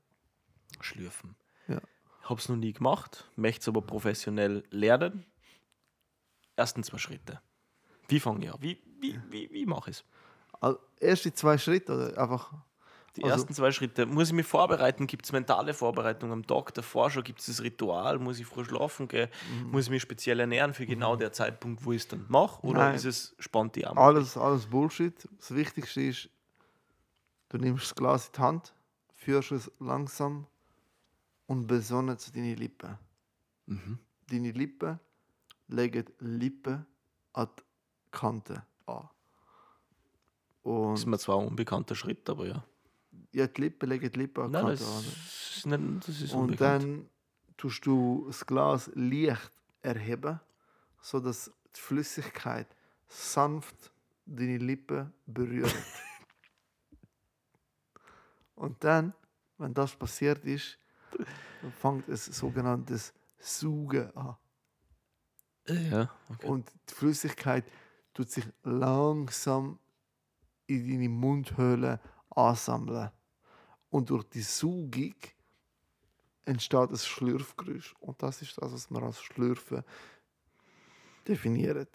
schlürfen. 0.81 1.37
Ja. 1.69 1.81
Ich 2.23 2.29
habe 2.31 2.40
es 2.40 2.49
noch 2.49 2.57
nie 2.57 2.73
gemacht, 2.73 3.29
möchte 3.37 3.61
es 3.62 3.69
aber 3.69 3.83
professionell 3.83 4.64
lernen. 4.71 5.27
Ersten 6.57 6.83
zwei 6.83 6.99
Schritte. 6.99 7.40
Wie 8.09 8.21
fange 8.21 8.45
ich 8.45 8.53
an? 8.53 8.59
Wie, 8.61 8.79
wie, 9.01 9.19
wie, 9.31 9.51
wie 9.51 9.66
mache 9.66 9.90
ich 9.90 9.97
es? 9.99 10.05
Also, 10.61 10.79
erste 10.99 11.33
zwei 11.33 11.57
Schritte 11.59 11.95
oder 11.95 12.19
einfach. 12.21 12.53
Die 13.16 13.25
Also- 13.25 13.35
ersten 13.35 13.55
zwei 13.55 13.73
Schritte. 13.73 14.07
Muss 14.07 14.29
ich 14.29 14.35
mich 14.35 14.47
vorbereiten? 14.47 15.07
Gibt 15.07 15.25
es 15.25 15.33
mentale 15.33 15.75
Vorbereitung 15.75 16.31
am 16.31 16.47
Tag 16.47 16.75
davor 16.75 17.11
schon? 17.11 17.25
Gibt 17.25 17.40
es 17.40 17.47
das 17.47 17.61
Ritual? 17.62 18.19
Muss 18.19 18.38
ich 18.38 18.47
früh 18.47 18.64
schlafen 18.64 19.09
gehen? 19.09 19.29
Mhm. 19.64 19.71
Muss 19.71 19.85
ich 19.85 19.90
mich 19.90 20.03
speziell 20.03 20.38
ernähren 20.38 20.75
für 20.75 20.87
genau 20.87 21.16
den 21.16 21.33
Zeitpunkt, 21.33 21.85
wo 21.85 21.93
ich 21.93 22.03
es 22.03 22.09
dann 22.09 22.27
mache? 22.29 22.64
Oder 22.64 22.79
Nein. 22.81 22.95
ist 22.95 23.05
es 23.07 23.35
spontan? 23.40 23.97
Alles, 23.99 24.37
alles 24.37 24.66
Bullshit. 24.66 25.29
Das 25.38 25.53
Wichtigste 25.55 26.03
ist, 26.03 26.29
du 27.51 27.59
nimmst 27.59 27.85
das 27.85 27.95
Glas 27.95 28.27
in 28.29 28.33
die 28.33 28.39
Hand, 28.41 28.75
führst 29.15 29.53
es 29.53 29.71
langsam 29.79 30.47
und 31.47 31.67
besonnen 31.67 32.17
zu 32.19 32.33
deinen 32.33 32.57
Lippen. 32.57 32.97
Mhm. 33.67 33.99
Deine 34.29 34.53
Lippen 34.53 34.99
legen 35.69 36.07
die 36.21 36.25
Lippen 36.25 36.87
an 37.35 37.49
die 37.59 37.63
Kante 38.11 38.63
an. 38.87 39.09
Das 40.63 40.73
Und 40.73 40.95
ist 40.95 41.07
mir 41.07 41.19
zwar 41.19 41.41
ein 41.41 41.49
unbekannter 41.49 41.95
Schritt, 41.95 42.29
aber 42.31 42.47
ja. 42.47 42.65
ja, 43.33 43.47
die 43.47 43.61
Lippen 43.63 43.89
legen 43.89 44.11
die 44.11 44.19
Lippen 44.19 44.45
an 44.45 44.53
die 44.53 44.59
Nein, 44.59 44.65
Kante 44.67 44.83
das 44.83 44.97
an. 44.97 45.05
ist, 45.05 45.67
nicht, 45.67 46.09
das 46.09 46.21
ist 46.23 46.33
Und 46.33 46.41
unbekannt. 46.43 46.83
dann 46.85 47.09
tust 47.57 47.85
du 47.87 48.25
das 48.27 48.47
Glas 48.47 48.91
leicht 48.95 49.51
erheben, 49.83 50.41
sodass 51.01 51.51
die 51.77 51.81
Flüssigkeit 51.81 52.67
sanft 53.09 53.93
deine 54.27 54.59
Lippen 54.59 55.13
berührt. 55.27 55.75
Und 58.61 58.85
dann, 58.85 59.14
wenn 59.57 59.73
das 59.73 59.96
passiert 59.96 60.44
ist, 60.44 60.79
dann 61.62 61.73
fängt 61.73 62.09
es 62.11 62.27
sogenanntes 62.27 63.14
Saugen 63.38 64.14
an. 64.14 64.37
ja, 65.66 66.11
okay. 66.29 66.46
Und 66.46 66.70
die 66.90 66.94
Flüssigkeit 66.94 67.64
tut 68.12 68.31
sich 68.31 68.44
langsam 68.62 69.79
in 70.66 70.87
deine 70.87 71.09
Mundhöhle 71.09 72.01
ansammeln. 72.29 73.11
Und 73.88 74.11
durch 74.11 74.25
die 74.25 74.42
Saugung 74.42 75.14
entsteht 76.44 76.90
ein 76.90 76.96
Schlürfgeräusch. 76.99 77.94
Und 78.01 78.23
das 78.23 78.42
ist 78.42 78.59
das, 78.61 78.73
was 78.75 78.90
wir 78.90 79.03
als 79.03 79.23
Schlürfen 79.23 79.83
definieren. 81.27 81.88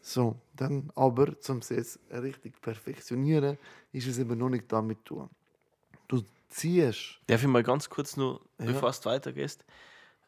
So, 0.00 0.40
dann 0.54 0.90
aber, 0.94 1.34
um 1.48 1.58
es 1.58 1.68
jetzt 1.68 2.00
richtig 2.10 2.62
perfektionieren, 2.62 3.58
ist 3.92 4.06
es 4.06 4.18
eben 4.18 4.38
noch 4.38 4.48
nicht 4.48 4.72
damit 4.72 5.04
tun. 5.04 5.28
Du 6.12 6.24
ziehst. 6.50 7.18
Darf 7.26 7.42
ich 7.42 7.48
mal 7.48 7.62
ganz 7.62 7.88
kurz 7.88 8.16
nur, 8.16 8.40
Ja. 8.58 8.66
bevor 8.66 8.92
du 8.92 9.04
weitergehst, 9.06 9.64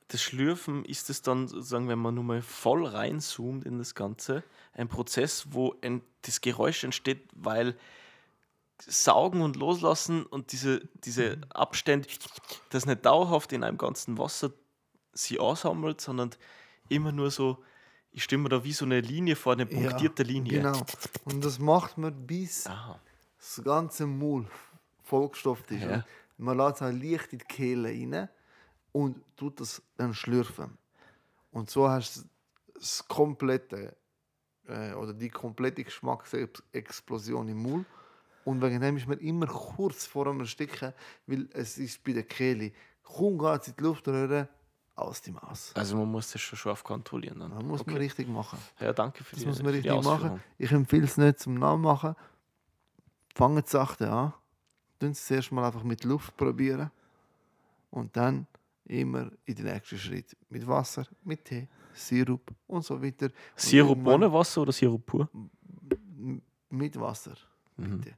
das 0.09 0.23
Schlürfen, 0.23 0.85
ist 0.85 1.11
es 1.11 1.23
dann 1.23 1.49
sozusagen, 1.49 1.88
wenn 1.88 1.99
man 1.99 2.14
nur 2.14 2.25
mal 2.25 2.42
voll 2.42 2.87
reinzoomt 2.87 3.64
in 3.64 3.79
das 3.79 3.94
Ganze, 3.94 4.42
ein 4.73 4.88
Prozess, 4.88 5.47
wo 5.51 5.75
ein, 5.83 6.03
das 6.23 6.40
Geräusch 6.40 6.85
entsteht, 6.85 7.29
weil 7.35 7.77
Saugen 8.81 9.40
und 9.42 9.57
Loslassen 9.57 10.25
und 10.27 10.53
diese, 10.53 10.88
diese 10.94 11.38
Abstände, 11.51 12.09
das 12.70 12.87
nicht 12.87 13.05
dauerhaft 13.07 13.53
in 13.53 13.62
einem 13.64 13.79
ganzen 13.79 14.18
Wasser 14.18 14.53
sie 15.12 15.38
ansammelt, 15.38 16.01
sondern 16.01 16.31
immer 16.88 17.12
nur 17.12 17.31
so, 17.31 17.62
ich 18.11 18.25
stimme 18.25 18.49
da 18.49 18.62
wie 18.64 18.73
so 18.73 18.85
eine 18.85 19.01
Linie 19.01 19.37
vor, 19.37 19.53
eine 19.53 19.66
punktierte 19.66 20.23
Linie. 20.23 20.59
Genau. 20.61 20.85
Und 21.25 21.44
das 21.44 21.59
macht 21.59 21.99
man 21.99 22.27
bis 22.27 22.66
Aha. 22.66 23.01
das 23.38 23.62
ganze 23.64 24.07
Maul 24.07 24.47
vollgestopft 25.05 25.71
ist. 25.71 25.83
Ja. 25.85 26.05
Man 26.37 26.57
lässt 26.57 26.77
es 26.77 26.83
auch 26.83 26.90
leicht 26.93 27.33
in 27.33 27.38
die 27.38 27.45
Kehle 27.45 27.88
rein 27.88 28.29
und 28.93 29.23
tut 29.37 29.61
das 29.61 29.81
dann 29.97 30.12
schlürfen. 30.14 30.77
Und 31.53 31.71
so 31.71 31.88
hast 31.88 32.17
du 32.17 32.21
das 32.75 33.07
komplette 33.07 33.97
äh, 34.67 34.93
oder 34.95 35.12
die 35.12 35.29
komplette 35.31 35.85
Geschmacksexplosion 35.85 37.49
im 37.49 37.62
Maul. 37.62 37.85
Und 38.45 38.61
wegen 38.61 38.81
dem 38.81 38.97
ist 38.97 39.07
man 39.07 39.19
immer 39.19 39.47
kurz 39.47 40.07
vor 40.07 40.27
dem 40.27 40.40
Ersticken, 40.40 40.93
weil 41.27 41.49
es 41.53 41.79
ist 41.79 42.03
bei 42.05 42.12
der 42.12 42.25
Kehle. 42.25 42.73
Kaum 43.03 43.38
geht 43.38 43.62
es 43.62 43.69
in 43.69 43.77
die 43.77 43.83
Luftröhre, 43.85 44.49
aus 44.97 45.23
die 45.23 45.31
Maus. 45.33 45.73
Also 45.75 45.97
man 45.97 46.11
muss 46.11 46.31
das 46.33 46.40
schon 46.43 46.59
scharf 46.59 46.85
kontrollieren. 46.85 47.41
Dann. 47.41 47.51
Das 47.53 47.62
muss 47.62 47.87
man 47.87 47.95
Okay. 47.95 48.05
richtig 48.05 48.28
machen. 48.28 48.59
Ja, 48.81 48.93
danke 48.93 49.24
für 49.24 49.35
Das 49.35 49.41
die, 49.43 49.47
muss 49.49 49.62
man 49.62 49.72
die 49.72 49.78
richtig 49.78 50.05
machen. 50.05 50.43
Ich 50.59 50.70
empfehle 50.72 51.05
es 51.05 51.16
nicht 51.16 51.39
zum 51.39 51.55
Nachmachen. 51.55 52.16
Fangen 53.35 53.62
Sie 53.64 53.70
sachte 53.70 54.11
an. 54.11 54.35
Tun 55.05 55.12
es 55.12 55.26
zuerst 55.26 55.52
mal 55.52 55.64
einfach 55.66 55.82
mit 55.82 56.05
Luft 56.05 56.36
probieren. 56.36 56.90
Und 57.90 58.16
dann 58.16 58.46
immer 58.86 59.30
in 59.44 59.55
den 59.55 59.66
nächsten 59.66 59.98
Schritt. 59.98 60.36
Mit 60.50 60.66
Wasser, 60.66 61.07
mit 61.24 61.44
Tee, 61.44 61.68
Sirup 61.92 62.50
und 62.66 62.84
so 62.84 63.00
weiter. 63.02 63.28
Sirup 63.57 64.07
ohne 64.07 64.32
Wasser 64.32 64.62
oder 64.62 64.72
Sirup 64.72 65.05
pur? 65.07 65.28
Mit 66.70 66.98
Wasser. 67.00 67.34
Mhm. 67.76 68.00
Bitte. 68.00 68.16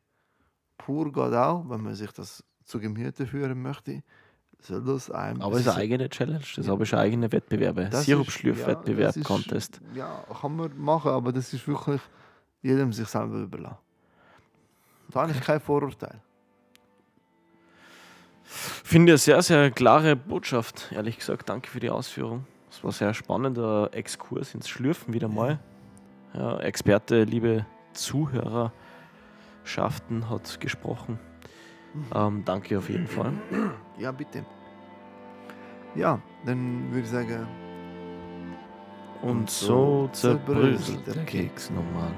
Pur 0.78 1.07
geht 1.12 1.34
auch, 1.34 1.68
wenn 1.68 1.82
man 1.82 1.95
sich 1.95 2.11
das 2.12 2.43
zu 2.64 2.78
Gemüte 2.80 3.26
führen 3.26 3.61
möchte. 3.61 4.03
Soll 4.61 4.82
das 4.84 5.11
einem. 5.11 5.43
Aber 5.43 5.57
es 5.57 5.62
ist 5.62 5.68
eine 5.68 5.76
eigene 5.82 6.09
Challenge, 6.09 6.45
das 6.57 6.66
habe 6.66 6.82
ich 6.84 6.89
schon 6.89 6.99
eigene 6.99 7.30
Wettbewerbe. 7.30 7.84
Das 7.91 8.01
ist- 8.01 8.07
Sirup-Schlürfwettbewerb, 8.07 9.14
ja, 9.16 9.22
Contest. 9.22 9.80
Ja, 9.95 10.24
kann 10.41 10.57
man 10.57 10.76
machen, 10.78 11.11
aber 11.11 11.30
das 11.32 11.53
ist 11.53 11.68
wirklich 11.68 12.01
jedem 12.62 12.93
sich 12.93 13.07
selber 13.07 13.41
überlassen. 13.43 13.76
Da 15.11 15.20
habe 15.22 15.32
ich 15.32 15.41
kein 15.41 15.61
Vorurteil. 15.61 16.20
Finde 18.47 19.13
ich 19.13 19.15
eine 19.15 19.19
sehr, 19.19 19.43
sehr 19.43 19.71
klare 19.71 20.17
Botschaft, 20.17 20.91
ehrlich 20.93 21.19
gesagt. 21.19 21.49
Danke 21.49 21.69
für 21.69 21.81
die 21.81 21.91
Ausführung. 21.91 22.47
Es 22.71 22.83
war 22.83 22.91
ein 22.91 22.95
sehr 22.95 23.15
spannender 23.15 23.91
Exkurs 23.93 24.55
ins 24.55 24.69
Schlürfen 24.69 25.15
wieder 25.15 25.29
mal. 25.29 25.59
Ja, 26.35 26.59
Experte, 26.61 27.25
liebe 27.25 27.67
Zuhörerschaften, 27.93 30.31
hat 30.31 30.61
gesprochen. 30.61 31.19
Ähm, 32.15 32.43
danke 32.45 32.79
auf 32.79 32.91
jeden 32.91 33.07
Fall. 33.07 33.33
Ja, 33.99 34.13
bitte. 34.13 34.45
Ja, 35.95 36.21
dann 36.45 36.91
würde 36.91 37.01
ich 37.01 37.09
sagen, 37.09 37.47
Und 39.23 39.49
so 39.49 40.11
zerbröselt 40.13 41.07
der 41.07 41.25
Keks 41.25 41.71
nochmal. 41.71 42.13